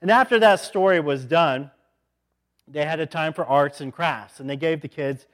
And 0.00 0.10
after 0.10 0.38
that 0.38 0.60
story 0.60 1.00
was 1.00 1.24
done, 1.24 1.70
they 2.68 2.84
had 2.84 3.00
a 3.00 3.06
time 3.06 3.32
for 3.32 3.44
arts 3.44 3.80
and 3.80 3.92
crafts. 3.92 4.40
And 4.40 4.48
they 4.48 4.56
gave 4.56 4.80
the 4.80 4.88
kids 4.88 5.26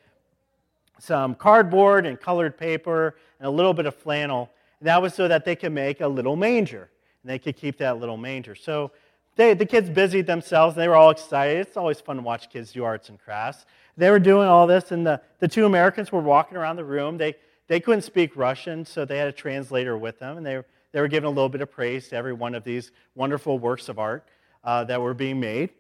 some 0.99 1.35
cardboard 1.35 2.07
and 2.07 2.19
colored 2.19 2.57
paper 2.57 3.17
and 3.39 3.47
a 3.47 3.51
little 3.51 3.75
bit 3.75 3.87
of 3.87 3.95
flannel. 3.95 4.51
And 4.81 4.89
that 4.89 5.03
was 5.03 5.15
so 5.15 5.29
that 5.29 5.45
they 5.45 5.57
could 5.57 5.73
make 5.73 6.01
a 6.01 6.09
little 6.09 6.37
manger. 6.37 6.91
And 7.23 7.31
they 7.31 7.39
could 7.39 7.57
keep 7.57 7.79
that 7.79 7.99
little 7.99 8.17
manger. 8.17 8.55
So 8.55 8.93
they, 9.37 9.55
the 9.55 9.67
kids 9.67 9.89
busied 9.89 10.27
themselves. 10.27 10.75
And 10.75 10.83
they 10.83 10.89
were 10.89 10.97
all 10.97 11.11
excited. 11.11 11.59
It's 11.59 11.77
always 11.77 12.01
fun 12.01 12.17
to 12.17 12.23
watch 12.23 12.51
kids 12.51 12.73
do 12.73 12.85
arts 12.85 13.09
and 13.09 13.19
crafts. 13.19 13.67
They 13.97 14.11
were 14.11 14.19
doing 14.19 14.49
all 14.49 14.67
this, 14.67 14.93
and 14.93 15.07
the, 15.07 15.23
the 15.39 15.49
two 15.49 15.65
Americans 15.65 16.13
were 16.13 16.21
walking 16.21 16.59
around 16.59 16.77
the 16.77 16.85
room. 16.85 17.17
They, 17.17 17.35
they 17.67 17.81
couldn't 17.81 18.03
speak 18.03 18.37
Russian, 18.37 18.85
so 18.85 19.05
they 19.05 19.17
had 19.17 19.29
a 19.29 19.33
translator 19.33 19.97
with 19.97 20.19
them. 20.19 20.37
And 20.37 20.45
they, 20.45 20.63
they 20.93 21.01
were 21.01 21.09
giving 21.09 21.27
a 21.27 21.31
little 21.31 21.49
bit 21.49 21.61
of 21.61 21.71
praise 21.71 22.09
to 22.09 22.17
every 22.17 22.33
one 22.33 22.55
of 22.55 22.65
these 22.65 22.91
wonderful 23.15 23.59
works 23.59 23.89
of 23.89 23.99
art 23.99 24.27
uh, 24.65 24.85
that 24.85 25.01
were 25.01 25.15
being 25.15 25.41
made. 25.41 25.71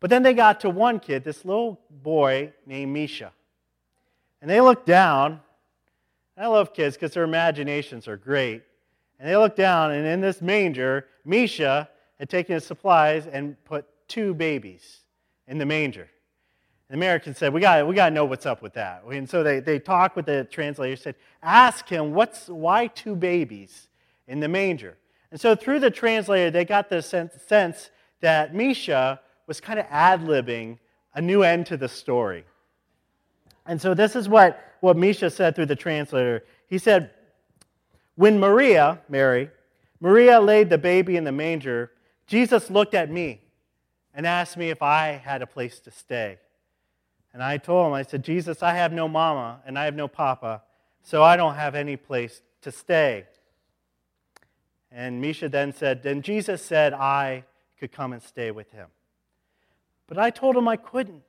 But 0.00 0.10
then 0.10 0.22
they 0.22 0.32
got 0.32 0.60
to 0.60 0.70
one 0.70 0.98
kid, 0.98 1.24
this 1.24 1.44
little 1.44 1.80
boy 2.02 2.52
named 2.66 2.92
Misha. 2.92 3.32
And 4.40 4.50
they 4.50 4.60
looked 4.60 4.86
down. 4.86 5.40
I 6.36 6.46
love 6.46 6.72
kids 6.72 6.96
because 6.96 7.12
their 7.12 7.24
imaginations 7.24 8.08
are 8.08 8.16
great. 8.16 8.62
And 9.18 9.28
they 9.28 9.36
looked 9.36 9.58
down, 9.58 9.92
and 9.92 10.06
in 10.06 10.22
this 10.22 10.40
manger, 10.40 11.06
Misha 11.24 11.90
had 12.20 12.28
taken 12.28 12.54
his 12.54 12.64
supplies 12.64 13.26
and 13.26 13.56
put 13.64 13.86
two 14.06 14.34
babies 14.34 15.00
in 15.48 15.56
the 15.56 15.64
manger. 15.64 16.06
The 16.88 16.94
American 16.94 17.34
said, 17.34 17.52
We 17.54 17.62
got 17.62 17.86
we 17.88 17.94
to 17.94 18.10
know 18.10 18.26
what's 18.26 18.44
up 18.44 18.60
with 18.60 18.74
that. 18.74 19.02
And 19.10 19.28
so 19.28 19.42
they, 19.42 19.60
they 19.60 19.78
talked 19.78 20.16
with 20.16 20.26
the 20.26 20.44
translator, 20.44 20.96
said, 20.96 21.14
Ask 21.42 21.88
him, 21.88 22.12
what's, 22.12 22.48
why 22.48 22.88
two 22.88 23.16
babies 23.16 23.88
in 24.28 24.38
the 24.38 24.48
manger? 24.48 24.98
And 25.30 25.40
so 25.40 25.54
through 25.54 25.80
the 25.80 25.90
translator, 25.90 26.50
they 26.50 26.64
got 26.64 26.90
the 26.90 27.00
sense, 27.00 27.32
sense 27.46 27.90
that 28.20 28.54
Misha 28.54 29.20
was 29.46 29.58
kind 29.58 29.78
of 29.78 29.86
ad 29.88 30.20
libbing 30.20 30.78
a 31.14 31.22
new 31.22 31.42
end 31.42 31.66
to 31.66 31.78
the 31.78 31.88
story. 31.88 32.44
And 33.64 33.80
so 33.80 33.94
this 33.94 34.14
is 34.14 34.28
what, 34.28 34.62
what 34.80 34.96
Misha 34.96 35.30
said 35.30 35.56
through 35.56 35.66
the 35.66 35.76
translator. 35.76 36.44
He 36.66 36.76
said, 36.76 37.12
When 38.16 38.38
Maria, 38.38 39.00
Mary, 39.08 39.48
Maria 40.00 40.38
laid 40.38 40.68
the 40.68 40.78
baby 40.78 41.16
in 41.16 41.24
the 41.24 41.32
manger, 41.32 41.92
Jesus 42.30 42.70
looked 42.70 42.94
at 42.94 43.10
me 43.10 43.40
and 44.14 44.24
asked 44.24 44.56
me 44.56 44.70
if 44.70 44.82
I 44.82 45.20
had 45.24 45.42
a 45.42 45.48
place 45.48 45.80
to 45.80 45.90
stay. 45.90 46.38
And 47.34 47.42
I 47.42 47.58
told 47.58 47.88
him, 47.88 47.92
I 47.92 48.02
said, 48.02 48.22
Jesus, 48.22 48.62
I 48.62 48.72
have 48.74 48.92
no 48.92 49.08
mama 49.08 49.58
and 49.66 49.76
I 49.76 49.84
have 49.84 49.96
no 49.96 50.06
papa, 50.06 50.62
so 51.02 51.24
I 51.24 51.36
don't 51.36 51.56
have 51.56 51.74
any 51.74 51.96
place 51.96 52.40
to 52.62 52.70
stay. 52.70 53.26
And 54.92 55.20
Misha 55.20 55.48
then 55.48 55.72
said, 55.72 56.04
Then 56.04 56.22
Jesus 56.22 56.62
said 56.64 56.94
I 56.94 57.42
could 57.80 57.90
come 57.90 58.12
and 58.12 58.22
stay 58.22 58.52
with 58.52 58.70
him. 58.70 58.86
But 60.06 60.16
I 60.16 60.30
told 60.30 60.56
him 60.56 60.68
I 60.68 60.76
couldn't 60.76 61.22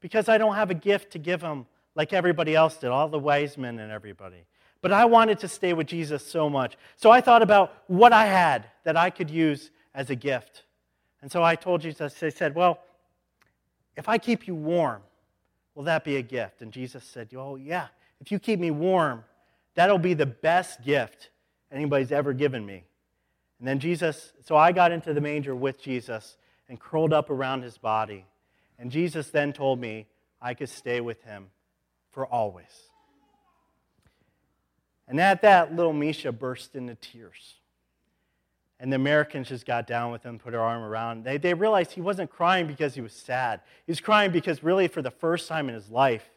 because 0.00 0.30
I 0.30 0.38
don't 0.38 0.54
have 0.54 0.70
a 0.70 0.74
gift 0.74 1.12
to 1.12 1.18
give 1.18 1.42
him 1.42 1.66
like 1.94 2.14
everybody 2.14 2.54
else 2.54 2.78
did, 2.78 2.88
all 2.88 3.08
the 3.08 3.18
wise 3.18 3.58
men 3.58 3.78
and 3.78 3.92
everybody. 3.92 4.46
But 4.80 4.92
I 4.92 5.04
wanted 5.04 5.38
to 5.40 5.48
stay 5.48 5.74
with 5.74 5.86
Jesus 5.86 6.26
so 6.26 6.48
much. 6.48 6.78
So 6.96 7.10
I 7.10 7.20
thought 7.20 7.42
about 7.42 7.74
what 7.88 8.14
I 8.14 8.24
had 8.24 8.64
that 8.84 8.96
I 8.96 9.10
could 9.10 9.28
use 9.28 9.70
as 9.94 10.10
a 10.10 10.14
gift. 10.14 10.64
And 11.22 11.30
so 11.30 11.42
I 11.42 11.54
told 11.54 11.82
Jesus, 11.82 12.22
I 12.22 12.30
said, 12.30 12.54
Well, 12.54 12.80
if 13.96 14.08
I 14.08 14.18
keep 14.18 14.46
you 14.46 14.54
warm, 14.54 15.02
will 15.74 15.84
that 15.84 16.04
be 16.04 16.16
a 16.16 16.22
gift? 16.22 16.62
And 16.62 16.72
Jesus 16.72 17.04
said, 17.04 17.28
Oh, 17.36 17.56
yeah. 17.56 17.88
If 18.20 18.30
you 18.30 18.38
keep 18.38 18.60
me 18.60 18.70
warm, 18.70 19.24
that'll 19.74 19.98
be 19.98 20.14
the 20.14 20.26
best 20.26 20.82
gift 20.82 21.30
anybody's 21.72 22.12
ever 22.12 22.32
given 22.32 22.64
me. 22.64 22.84
And 23.58 23.68
then 23.68 23.78
Jesus, 23.78 24.32
so 24.42 24.56
I 24.56 24.72
got 24.72 24.92
into 24.92 25.12
the 25.12 25.20
manger 25.20 25.54
with 25.54 25.80
Jesus 25.80 26.36
and 26.68 26.80
curled 26.80 27.12
up 27.12 27.30
around 27.30 27.62
his 27.62 27.76
body. 27.76 28.24
And 28.78 28.90
Jesus 28.90 29.30
then 29.30 29.52
told 29.52 29.78
me 29.78 30.06
I 30.40 30.54
could 30.54 30.70
stay 30.70 31.00
with 31.00 31.22
him 31.22 31.48
for 32.10 32.26
always. 32.26 32.90
And 35.06 35.20
at 35.20 35.42
that, 35.42 35.74
little 35.74 35.92
Misha 35.92 36.32
burst 36.32 36.76
into 36.76 36.94
tears. 36.94 37.59
And 38.80 38.90
the 38.90 38.96
Americans 38.96 39.50
just 39.50 39.66
got 39.66 39.86
down 39.86 40.10
with 40.10 40.22
him, 40.22 40.38
put 40.38 40.52
their 40.52 40.62
arm 40.62 40.82
around. 40.82 41.22
They, 41.22 41.36
they 41.36 41.52
realized 41.52 41.92
he 41.92 42.00
wasn't 42.00 42.30
crying 42.30 42.66
because 42.66 42.94
he 42.94 43.02
was 43.02 43.12
sad. 43.12 43.60
He 43.86 43.92
was 43.92 44.00
crying 44.00 44.32
because, 44.32 44.62
really, 44.62 44.88
for 44.88 45.02
the 45.02 45.10
first 45.10 45.46
time 45.46 45.68
in 45.68 45.74
his 45.74 45.90
life, 45.90 46.30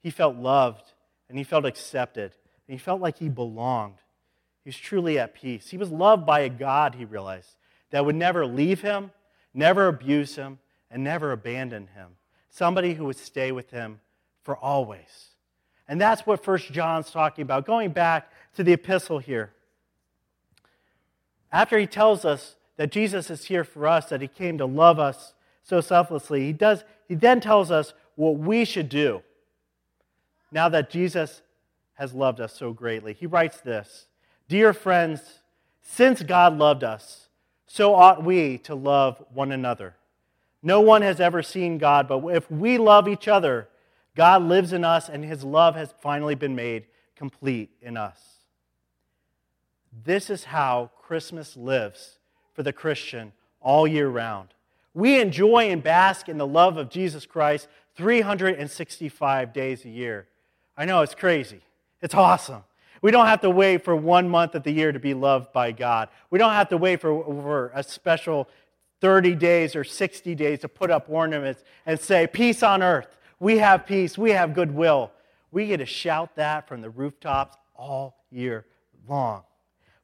he 0.00 0.10
felt 0.10 0.36
loved 0.36 0.92
and 1.28 1.36
he 1.36 1.42
felt 1.42 1.66
accepted 1.66 2.32
and 2.68 2.72
he 2.72 2.78
felt 2.78 3.00
like 3.00 3.18
he 3.18 3.28
belonged. 3.28 3.96
He 4.62 4.68
was 4.68 4.76
truly 4.76 5.18
at 5.18 5.34
peace. 5.34 5.68
He 5.68 5.76
was 5.76 5.90
loved 5.90 6.24
by 6.24 6.40
a 6.40 6.48
God, 6.48 6.94
he 6.94 7.04
realized, 7.04 7.56
that 7.90 8.06
would 8.06 8.14
never 8.14 8.46
leave 8.46 8.80
him, 8.80 9.10
never 9.52 9.88
abuse 9.88 10.36
him, 10.36 10.60
and 10.90 11.02
never 11.02 11.32
abandon 11.32 11.88
him. 11.88 12.10
Somebody 12.50 12.94
who 12.94 13.06
would 13.06 13.16
stay 13.16 13.50
with 13.50 13.70
him 13.70 14.00
for 14.44 14.56
always. 14.56 15.30
And 15.88 16.00
that's 16.00 16.26
what 16.26 16.44
First 16.44 16.72
John's 16.72 17.10
talking 17.10 17.42
about. 17.42 17.66
Going 17.66 17.90
back 17.90 18.30
to 18.54 18.62
the 18.62 18.72
epistle 18.72 19.18
here. 19.18 19.52
After 21.52 21.78
he 21.78 21.86
tells 21.86 22.24
us 22.24 22.56
that 22.76 22.92
Jesus 22.92 23.30
is 23.30 23.46
here 23.46 23.64
for 23.64 23.86
us, 23.86 24.08
that 24.08 24.20
he 24.20 24.28
came 24.28 24.58
to 24.58 24.66
love 24.66 24.98
us 24.98 25.34
so 25.62 25.80
selflessly, 25.80 26.46
he, 26.46 26.52
does, 26.52 26.84
he 27.06 27.14
then 27.14 27.40
tells 27.40 27.70
us 27.70 27.94
what 28.14 28.38
we 28.38 28.64
should 28.64 28.88
do 28.88 29.22
now 30.50 30.68
that 30.68 30.90
Jesus 30.90 31.42
has 31.94 32.14
loved 32.14 32.40
us 32.40 32.52
so 32.52 32.72
greatly. 32.72 33.12
He 33.12 33.26
writes 33.26 33.60
this 33.60 34.06
Dear 34.48 34.72
friends, 34.72 35.40
since 35.82 36.22
God 36.22 36.56
loved 36.56 36.84
us, 36.84 37.28
so 37.66 37.94
ought 37.94 38.22
we 38.22 38.58
to 38.58 38.74
love 38.74 39.22
one 39.32 39.52
another. 39.52 39.94
No 40.62 40.80
one 40.80 41.02
has 41.02 41.20
ever 41.20 41.42
seen 41.42 41.78
God, 41.78 42.08
but 42.08 42.24
if 42.28 42.50
we 42.50 42.78
love 42.78 43.08
each 43.08 43.28
other, 43.28 43.68
God 44.16 44.42
lives 44.42 44.72
in 44.72 44.84
us 44.84 45.08
and 45.08 45.24
his 45.24 45.44
love 45.44 45.76
has 45.76 45.94
finally 46.00 46.34
been 46.34 46.56
made 46.56 46.86
complete 47.14 47.70
in 47.80 47.96
us. 47.96 48.20
This 50.04 50.30
is 50.30 50.44
how 50.44 50.90
Christmas 51.08 51.56
lives 51.56 52.18
for 52.52 52.62
the 52.62 52.70
Christian 52.70 53.32
all 53.62 53.86
year 53.86 54.10
round. 54.10 54.48
We 54.92 55.18
enjoy 55.18 55.70
and 55.70 55.82
bask 55.82 56.28
in 56.28 56.36
the 56.36 56.46
love 56.46 56.76
of 56.76 56.90
Jesus 56.90 57.24
Christ 57.24 57.66
365 57.96 59.54
days 59.54 59.86
a 59.86 59.88
year. 59.88 60.26
I 60.76 60.84
know 60.84 61.00
it's 61.00 61.14
crazy. 61.14 61.62
It's 62.02 62.14
awesome. 62.14 62.62
We 63.00 63.10
don't 63.10 63.24
have 63.24 63.40
to 63.40 63.48
wait 63.48 63.86
for 63.86 63.96
one 63.96 64.28
month 64.28 64.54
of 64.54 64.64
the 64.64 64.70
year 64.70 64.92
to 64.92 64.98
be 64.98 65.14
loved 65.14 65.50
by 65.50 65.72
God. 65.72 66.10
We 66.28 66.38
don't 66.38 66.52
have 66.52 66.68
to 66.68 66.76
wait 66.76 67.00
for, 67.00 67.24
for 67.24 67.72
a 67.74 67.82
special 67.82 68.46
30 69.00 69.34
days 69.34 69.74
or 69.74 69.84
60 69.84 70.34
days 70.34 70.58
to 70.58 70.68
put 70.68 70.90
up 70.90 71.06
ornaments 71.08 71.64
and 71.86 71.98
say, 71.98 72.26
Peace 72.26 72.62
on 72.62 72.82
earth. 72.82 73.16
We 73.40 73.56
have 73.56 73.86
peace. 73.86 74.18
We 74.18 74.32
have 74.32 74.52
goodwill. 74.52 75.10
We 75.52 75.68
get 75.68 75.78
to 75.78 75.86
shout 75.86 76.36
that 76.36 76.68
from 76.68 76.82
the 76.82 76.90
rooftops 76.90 77.56
all 77.74 78.14
year 78.30 78.66
long. 79.08 79.44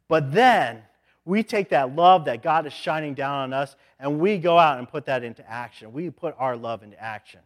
But 0.08 0.32
then 0.32 0.82
we 1.25 1.43
take 1.43 1.71
that 1.71 1.95
love 1.95 2.26
that 2.26 2.43
God 2.43 2.66
is 2.66 2.73
shining 2.73 3.14
down 3.14 3.45
on 3.45 3.52
us 3.52 3.76
and 3.99 4.21
we 4.21 4.38
go 4.38 4.59
out 4.59 4.78
and 4.78 4.88
put 4.88 5.07
that 5.07 5.25
into 5.25 5.49
action. 5.50 5.93
We 5.93 6.11
put 6.11 6.35
our 6.38 6.57
love 6.57 6.83
into 6.83 7.00
action. 7.02 7.40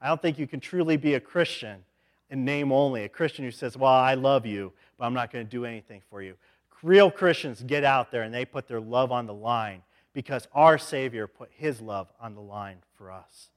I 0.00 0.08
don't 0.08 0.20
think 0.20 0.38
you 0.38 0.46
can 0.46 0.60
truly 0.60 0.96
be 0.96 1.14
a 1.14 1.20
Christian 1.20 1.82
in 2.28 2.44
name 2.44 2.72
only, 2.72 3.04
a 3.04 3.08
Christian 3.08 3.44
who 3.44 3.50
says, 3.50 3.76
Well, 3.76 3.92
I 3.92 4.14
love 4.14 4.44
you, 4.44 4.72
but 4.98 5.06
I'm 5.06 5.14
not 5.14 5.32
going 5.32 5.46
to 5.46 5.50
do 5.50 5.64
anything 5.64 6.02
for 6.10 6.22
you. 6.22 6.34
Real 6.82 7.10
Christians 7.10 7.62
get 7.66 7.84
out 7.84 8.10
there 8.10 8.22
and 8.22 8.34
they 8.34 8.44
put 8.44 8.68
their 8.68 8.80
love 8.80 9.10
on 9.10 9.26
the 9.26 9.34
line 9.34 9.82
because 10.12 10.46
our 10.52 10.78
Savior 10.78 11.26
put 11.26 11.50
his 11.52 11.80
love 11.80 12.08
on 12.20 12.34
the 12.34 12.40
line 12.40 12.78
for 12.96 13.10
us. 13.10 13.48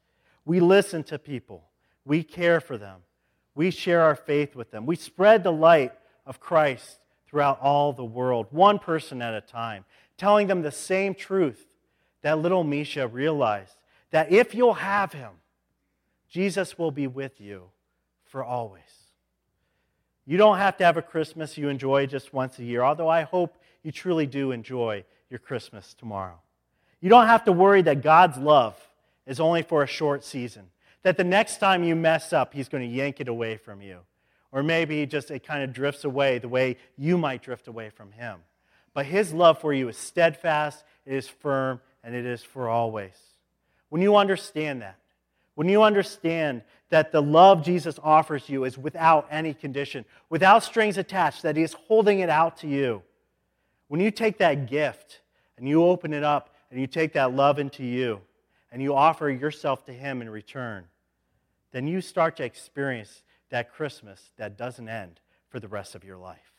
We 0.46 0.60
listen 0.60 1.04
to 1.06 1.20
people, 1.20 1.64
we 2.06 2.24
care 2.24 2.62
for 2.62 2.78
them, 2.78 3.00
we 3.56 3.72
share 3.72 4.02
our 4.02 4.16
faith 4.16 4.56
with 4.56 4.72
them, 4.72 4.86
we 4.86 4.96
spread 4.96 5.44
the 5.44 5.52
light 5.52 5.94
of 6.26 6.40
Christ 6.40 6.99
throughout 7.30 7.60
all 7.62 7.94
the 7.94 8.04
world, 8.04 8.48
one 8.50 8.80
person 8.80 9.22
at 9.22 9.34
a 9.34 9.42
time, 9.42 9.86
telling 10.18 10.48
them 10.48 10.62
the 10.62 10.72
same 10.72 11.14
truth 11.14 11.68
that 12.22 12.40
little 12.40 12.64
Misha 12.64 13.08
realized 13.08 13.76
that 14.12 14.32
if 14.32 14.56
you'll 14.56 14.74
have 14.74 15.14
him, 15.14 15.32
Jesus 16.28 16.78
will 16.78 16.92
be 16.92 17.08
with 17.08 17.40
you 17.40 17.64
for 18.26 18.44
always. 18.44 18.82
You 20.26 20.38
don't 20.38 20.58
have 20.58 20.78
to 20.78 20.86
have 20.86 20.98
a 20.98 21.02
Christmas 21.02 21.58
you 21.58 21.70
enjoy 21.70 22.06
just 22.06 22.34
once 22.34 22.60
a 22.60 22.64
year, 22.64 22.84
although 22.84 23.10
I 23.10 23.24
hope 23.24 23.58
you 23.84 23.92
truly 23.92 24.28
do 24.28 24.52
enjoy 24.52 25.04
your 25.30 25.40
Christmas 25.40 25.94
tomorrow. 25.94 26.40
You 27.02 27.10
don't 27.10 27.28
have 27.28 27.46
to 27.46 27.52
worry 27.52 27.82
that 27.84 28.02
God's 28.02 28.38
love 28.38 28.76
is 29.26 29.40
only 29.40 29.62
for 29.62 29.84
a 29.84 29.88
short 29.88 30.24
season, 30.24 30.66
that 31.04 31.18
the 31.18 31.24
next 31.24 31.58
time 31.58 31.84
you 31.84 31.96
mess 31.96 32.34
up, 32.34 32.54
He's 32.54 32.70
going 32.70 32.88
to 32.88 32.96
yank 32.96 33.22
it 33.22 33.28
away 33.28 33.58
from 33.58 33.82
you. 33.82 34.00
Or 34.52 34.64
maybe 34.64 35.06
just 35.06 35.32
it 35.32 35.46
kind 35.46 35.64
of 35.64 35.74
drifts 35.74 36.04
away 36.04 36.40
the 36.40 36.50
way 36.50 36.78
you 36.98 37.18
might 37.18 37.44
drift 37.44 37.68
away 37.68 37.90
from 37.90 38.12
Him. 38.12 38.40
But 38.94 39.06
His 39.06 39.34
love 39.34 39.60
for 39.60 39.74
you 39.74 39.90
is 39.90 39.98
steadfast, 39.98 40.84
it 41.06 41.14
is 41.14 41.28
firm, 41.28 41.82
and 42.04 42.16
it 42.16 42.26
is 42.26 42.44
for 42.44 42.68
always. 42.68 43.16
When 43.90 44.02
you 44.02 44.16
understand 44.16 44.82
that, 44.82 44.98
when 45.56 45.70
you 45.70 45.84
understand 45.84 46.64
that 46.90 47.12
the 47.12 47.22
love 47.22 47.64
Jesus 47.64 48.00
offers 48.02 48.50
you 48.50 48.64
is 48.64 48.78
without 48.78 49.28
any 49.30 49.54
condition, 49.54 50.06
without 50.30 50.64
strings 50.64 50.98
attached, 50.98 51.44
that 51.44 51.56
He 51.56 51.64
is 51.64 51.74
holding 51.74 52.20
it 52.20 52.30
out 52.30 52.58
to 52.58 52.68
you, 52.68 53.04
when 53.88 54.00
you 54.00 54.12
take 54.12 54.38
that 54.38 54.68
gift 54.70 55.22
and 55.58 55.68
you 55.68 55.84
open 55.84 56.14
it 56.14 56.24
up 56.24 56.56
and 56.72 56.80
you 56.80 56.88
take 56.88 57.14
that 57.14 57.34
love 57.34 57.60
into 57.60 57.84
you 57.84 58.22
and 58.72 58.82
you 58.82 58.96
offer 58.96 59.30
yourself 59.30 59.86
to 59.86 59.92
Him 59.92 60.22
in 60.22 60.30
return, 60.30 60.86
then 61.72 61.88
you 61.88 62.02
start 62.02 62.38
to 62.38 62.44
experience 62.44 63.24
that 63.50 63.74
Christmas 63.74 64.32
that 64.38 64.58
doesn't 64.58 64.90
end 64.90 65.20
for 65.50 65.60
the 65.60 65.68
rest 65.68 65.96
of 65.96 66.04
your 66.04 66.18
life. 66.18 66.54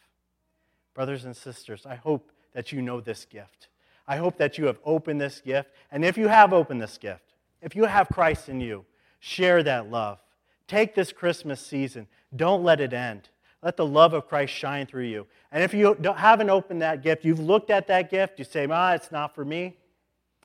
Brothers 0.94 1.24
and 1.24 1.36
sisters, 1.36 1.86
I 1.86 1.94
hope 1.94 2.32
that 2.52 2.72
you 2.72 2.82
know 2.82 3.00
this 3.00 3.24
gift. 3.24 3.68
I 4.06 4.16
hope 4.16 4.38
that 4.38 4.58
you 4.58 4.66
have 4.66 4.78
opened 4.84 5.20
this 5.20 5.40
gift. 5.40 5.70
And 5.92 6.04
if 6.04 6.18
you 6.18 6.28
have 6.28 6.52
opened 6.52 6.82
this 6.82 6.98
gift, 6.98 7.34
if 7.62 7.76
you 7.76 7.84
have 7.84 8.08
Christ 8.08 8.48
in 8.48 8.60
you, 8.60 8.84
share 9.20 9.62
that 9.62 9.90
love. 9.90 10.18
Take 10.66 10.94
this 10.94 11.12
Christmas 11.12 11.60
season. 11.60 12.08
Don't 12.34 12.64
let 12.64 12.80
it 12.80 12.92
end. 12.92 13.28
Let 13.62 13.76
the 13.76 13.86
love 13.86 14.14
of 14.14 14.26
Christ 14.26 14.54
shine 14.54 14.86
through 14.86 15.04
you. 15.04 15.26
And 15.52 15.62
if 15.62 15.74
you 15.74 15.96
haven't 16.16 16.50
opened 16.50 16.82
that 16.82 17.02
gift, 17.02 17.24
you've 17.24 17.40
looked 17.40 17.70
at 17.70 17.86
that 17.88 18.10
gift, 18.10 18.38
you 18.38 18.44
say, 18.44 18.66
ah, 18.70 18.94
it's 18.94 19.12
not 19.12 19.34
for 19.34 19.44
me. 19.44 19.76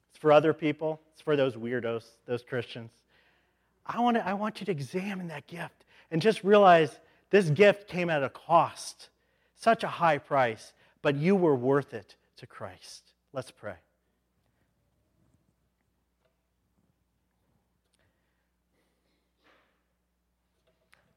It's 0.09 0.19
for 0.19 0.31
other 0.31 0.53
people. 0.53 0.99
It's 1.13 1.21
for 1.21 1.35
those 1.35 1.55
weirdos, 1.55 2.05
those 2.25 2.43
Christians. 2.43 2.91
I 3.85 3.99
want, 4.01 4.17
to, 4.17 4.27
I 4.27 4.33
want 4.33 4.59
you 4.59 4.65
to 4.65 4.71
examine 4.71 5.27
that 5.29 5.47
gift 5.47 5.84
and 6.11 6.21
just 6.21 6.43
realize 6.43 6.99
this 7.29 7.49
gift 7.49 7.87
came 7.87 8.09
at 8.09 8.23
a 8.23 8.29
cost, 8.29 9.09
such 9.55 9.83
a 9.83 9.87
high 9.87 10.17
price, 10.17 10.73
but 11.01 11.15
you 11.15 11.35
were 11.35 11.55
worth 11.55 11.93
it 11.93 12.15
to 12.37 12.47
Christ. 12.47 13.03
Let's 13.33 13.51
pray. 13.51 13.75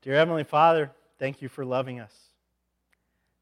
Dear 0.02 0.14
Heavenly 0.14 0.44
Father, 0.44 0.90
thank 1.18 1.42
you 1.42 1.48
for 1.48 1.64
loving 1.64 2.00
us. 2.00 2.12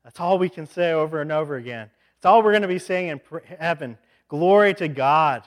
That's 0.03 0.21
all 0.21 0.39
we 0.39 0.49
can 0.49 0.67
say 0.67 0.93
over 0.93 1.21
and 1.21 1.31
over 1.31 1.57
again. 1.57 1.91
It's 2.17 2.27
all 2.27 2.43
we're 2.43 2.53
going 2.53 2.63
to 2.63 2.69
be 2.69 2.79
saying 2.79 3.09
in 3.09 3.21
heaven. 3.59 3.99
Glory 4.29 4.75
to 4.75 4.89
God 4.89 5.43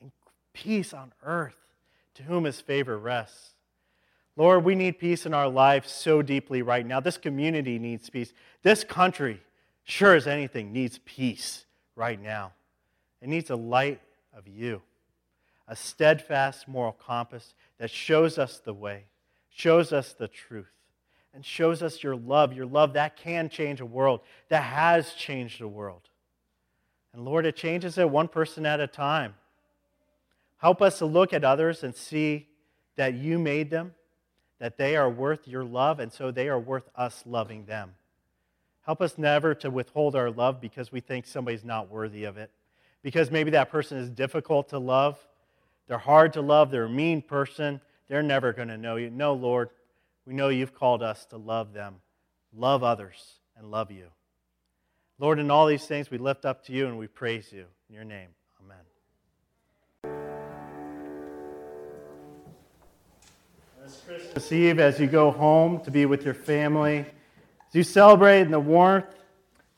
and 0.00 0.10
peace 0.52 0.94
on 0.94 1.12
earth 1.22 1.56
to 2.14 2.22
whom 2.22 2.44
his 2.44 2.60
favor 2.60 2.96
rests. 2.96 3.55
Lord, 4.36 4.64
we 4.64 4.74
need 4.74 4.98
peace 4.98 5.24
in 5.24 5.32
our 5.32 5.48
lives 5.48 5.90
so 5.90 6.20
deeply 6.22 6.62
right 6.62 6.86
now. 6.86 7.00
This 7.00 7.16
community 7.16 7.78
needs 7.78 8.10
peace. 8.10 8.32
This 8.62 8.84
country, 8.84 9.40
sure 9.84 10.14
as 10.14 10.26
anything, 10.26 10.72
needs 10.72 11.00
peace 11.04 11.64
right 11.94 12.20
now. 12.20 12.52
It 13.22 13.28
needs 13.28 13.48
a 13.48 13.56
light 13.56 14.00
of 14.36 14.46
you, 14.46 14.82
a 15.66 15.74
steadfast 15.74 16.68
moral 16.68 16.92
compass 16.92 17.54
that 17.78 17.90
shows 17.90 18.38
us 18.38 18.58
the 18.58 18.74
way 18.74 19.04
shows 19.56 19.90
us 19.90 20.12
the 20.12 20.28
truth 20.28 20.70
and 21.32 21.44
shows 21.44 21.82
us 21.82 22.02
your 22.02 22.14
love, 22.14 22.52
your 22.52 22.66
love 22.66 22.92
that 22.92 23.16
can 23.16 23.48
change 23.48 23.80
a 23.80 23.86
world, 23.86 24.20
that 24.48 24.62
has 24.62 25.14
changed 25.14 25.62
a 25.62 25.68
world. 25.68 26.02
And 27.12 27.24
Lord, 27.24 27.46
it 27.46 27.56
changes 27.56 27.96
it 27.96 28.08
one 28.08 28.28
person 28.28 28.66
at 28.66 28.80
a 28.80 28.86
time. 28.86 29.34
Help 30.58 30.82
us 30.82 30.98
to 30.98 31.06
look 31.06 31.32
at 31.32 31.42
others 31.42 31.82
and 31.82 31.94
see 31.94 32.48
that 32.96 33.14
you 33.14 33.38
made 33.38 33.70
them, 33.70 33.94
that 34.58 34.78
they 34.78 34.96
are 34.96 35.10
worth 35.10 35.46
your 35.46 35.64
love, 35.64 36.00
and 36.00 36.12
so 36.12 36.30
they 36.30 36.48
are 36.48 36.58
worth 36.58 36.88
us 36.94 37.22
loving 37.26 37.64
them. 37.66 37.94
Help 38.82 39.00
us 39.00 39.18
never 39.18 39.54
to 39.56 39.70
withhold 39.70 40.14
our 40.14 40.30
love 40.30 40.60
because 40.60 40.92
we 40.92 41.00
think 41.00 41.26
somebody's 41.26 41.64
not 41.64 41.90
worthy 41.90 42.24
of 42.24 42.38
it. 42.38 42.50
Because 43.02 43.30
maybe 43.30 43.50
that 43.50 43.70
person 43.70 43.98
is 43.98 44.10
difficult 44.10 44.68
to 44.70 44.78
love, 44.78 45.18
they're 45.88 45.98
hard 45.98 46.32
to 46.32 46.40
love, 46.40 46.70
they're 46.70 46.84
a 46.84 46.88
mean 46.88 47.22
person, 47.22 47.80
they're 48.08 48.22
never 48.22 48.52
going 48.52 48.68
to 48.68 48.78
know 48.78 48.96
you. 48.96 49.10
No, 49.10 49.34
Lord, 49.34 49.70
we 50.24 50.34
know 50.34 50.48
you've 50.48 50.74
called 50.74 51.02
us 51.02 51.26
to 51.26 51.36
love 51.36 51.72
them, 51.72 51.96
love 52.56 52.82
others, 52.82 53.40
and 53.56 53.70
love 53.70 53.90
you. 53.90 54.06
Lord, 55.18 55.38
in 55.38 55.50
all 55.50 55.66
these 55.66 55.86
things, 55.86 56.10
we 56.10 56.18
lift 56.18 56.44
up 56.44 56.64
to 56.66 56.72
you 56.72 56.86
and 56.86 56.98
we 56.98 57.06
praise 57.06 57.52
you. 57.52 57.64
In 57.88 57.94
your 57.94 58.04
name, 58.04 58.28
This 63.86 64.02
Christmas 64.04 64.50
Eve, 64.50 64.80
as 64.80 64.98
you 64.98 65.06
go 65.06 65.30
home 65.30 65.78
to 65.84 65.92
be 65.92 66.06
with 66.06 66.24
your 66.24 66.34
family, 66.34 66.98
as 67.68 67.74
you 67.74 67.84
celebrate 67.84 68.40
in 68.40 68.50
the 68.50 68.58
warmth, 68.58 69.14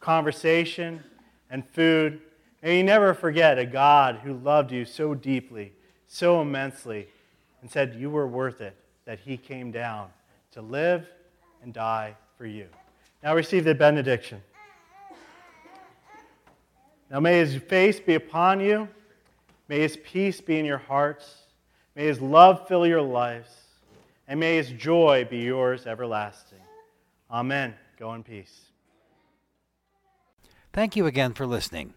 conversation, 0.00 1.04
and 1.50 1.62
food, 1.68 2.22
may 2.62 2.78
you 2.78 2.84
never 2.84 3.12
forget 3.12 3.58
a 3.58 3.66
God 3.66 4.20
who 4.24 4.32
loved 4.32 4.72
you 4.72 4.86
so 4.86 5.14
deeply, 5.14 5.74
so 6.06 6.40
immensely 6.40 7.06
and 7.60 7.70
said 7.70 7.96
you 7.96 8.08
were 8.08 8.26
worth 8.26 8.62
it, 8.62 8.74
that 9.04 9.18
he 9.18 9.36
came 9.36 9.70
down 9.70 10.08
to 10.52 10.62
live 10.62 11.06
and 11.62 11.74
die 11.74 12.16
for 12.38 12.46
you. 12.46 12.66
Now 13.22 13.34
receive 13.34 13.64
the 13.64 13.74
benediction. 13.74 14.40
Now 17.10 17.20
may 17.20 17.40
his 17.40 17.56
face 17.56 18.00
be 18.00 18.14
upon 18.14 18.60
you. 18.60 18.88
May 19.68 19.80
his 19.80 19.98
peace 19.98 20.40
be 20.40 20.58
in 20.58 20.64
your 20.64 20.78
hearts. 20.78 21.42
May 21.94 22.06
his 22.06 22.22
love 22.22 22.66
fill 22.66 22.86
your 22.86 23.02
lives. 23.02 23.50
And 24.28 24.38
may 24.38 24.56
his 24.56 24.70
joy 24.70 25.26
be 25.28 25.38
yours 25.38 25.86
everlasting. 25.86 26.60
Amen. 27.30 27.74
Go 27.98 28.12
in 28.12 28.22
peace. 28.22 28.66
Thank 30.72 30.96
you 30.96 31.06
again 31.06 31.32
for 31.32 31.46
listening. 31.46 31.94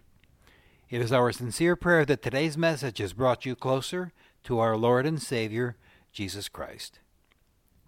It 0.88 1.02
is 1.02 1.12
our 1.12 1.30
sincere 1.30 1.76
prayer 1.76 2.06
that 2.06 2.22
today's 2.22 2.56
message 2.56 2.98
has 2.98 3.12
brought 3.12 3.44
you 3.44 3.54
closer 3.54 4.12
to 4.44 4.58
our 4.58 4.78
Lord 4.78 5.06
and 5.06 5.20
Savior, 5.20 5.76
Jesus 6.10 6.48
Christ. 6.48 6.98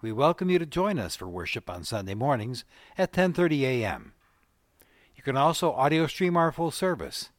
We 0.02 0.12
welcome 0.12 0.50
you 0.50 0.58
to 0.58 0.66
join 0.66 0.98
us 0.98 1.16
for 1.16 1.26
worship 1.26 1.70
on 1.70 1.82
Sunday 1.84 2.14
mornings 2.14 2.64
at 2.98 3.12
10:30 3.12 3.62
a.m. 3.62 4.12
You 5.16 5.22
can 5.22 5.36
also 5.36 5.72
audio 5.72 6.06
stream 6.06 6.36
our 6.36 6.52
full 6.52 6.70
service. 6.70 7.30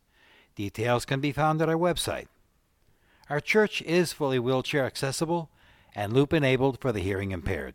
Details 0.56 1.06
can 1.06 1.20
be 1.20 1.32
found 1.32 1.62
at 1.62 1.70
our 1.70 1.76
website. 1.76 2.28
Our 3.30 3.40
church 3.40 3.84
is 3.84 4.12
fully 4.12 4.40
wheelchair 4.40 4.86
accessible 4.86 5.50
and 5.96 6.14
loop 6.14 6.34
enabled 6.34 6.80
for 6.80 6.92
the 6.92 7.00
hearing 7.00 7.32
impaired. 7.32 7.74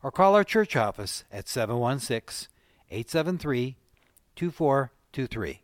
or 0.04 0.12
call 0.12 0.36
our 0.36 0.44
church 0.44 0.76
office 0.76 1.24
at 1.32 1.48
716 1.48 2.50
873 2.90 3.78
2423. 4.36 5.62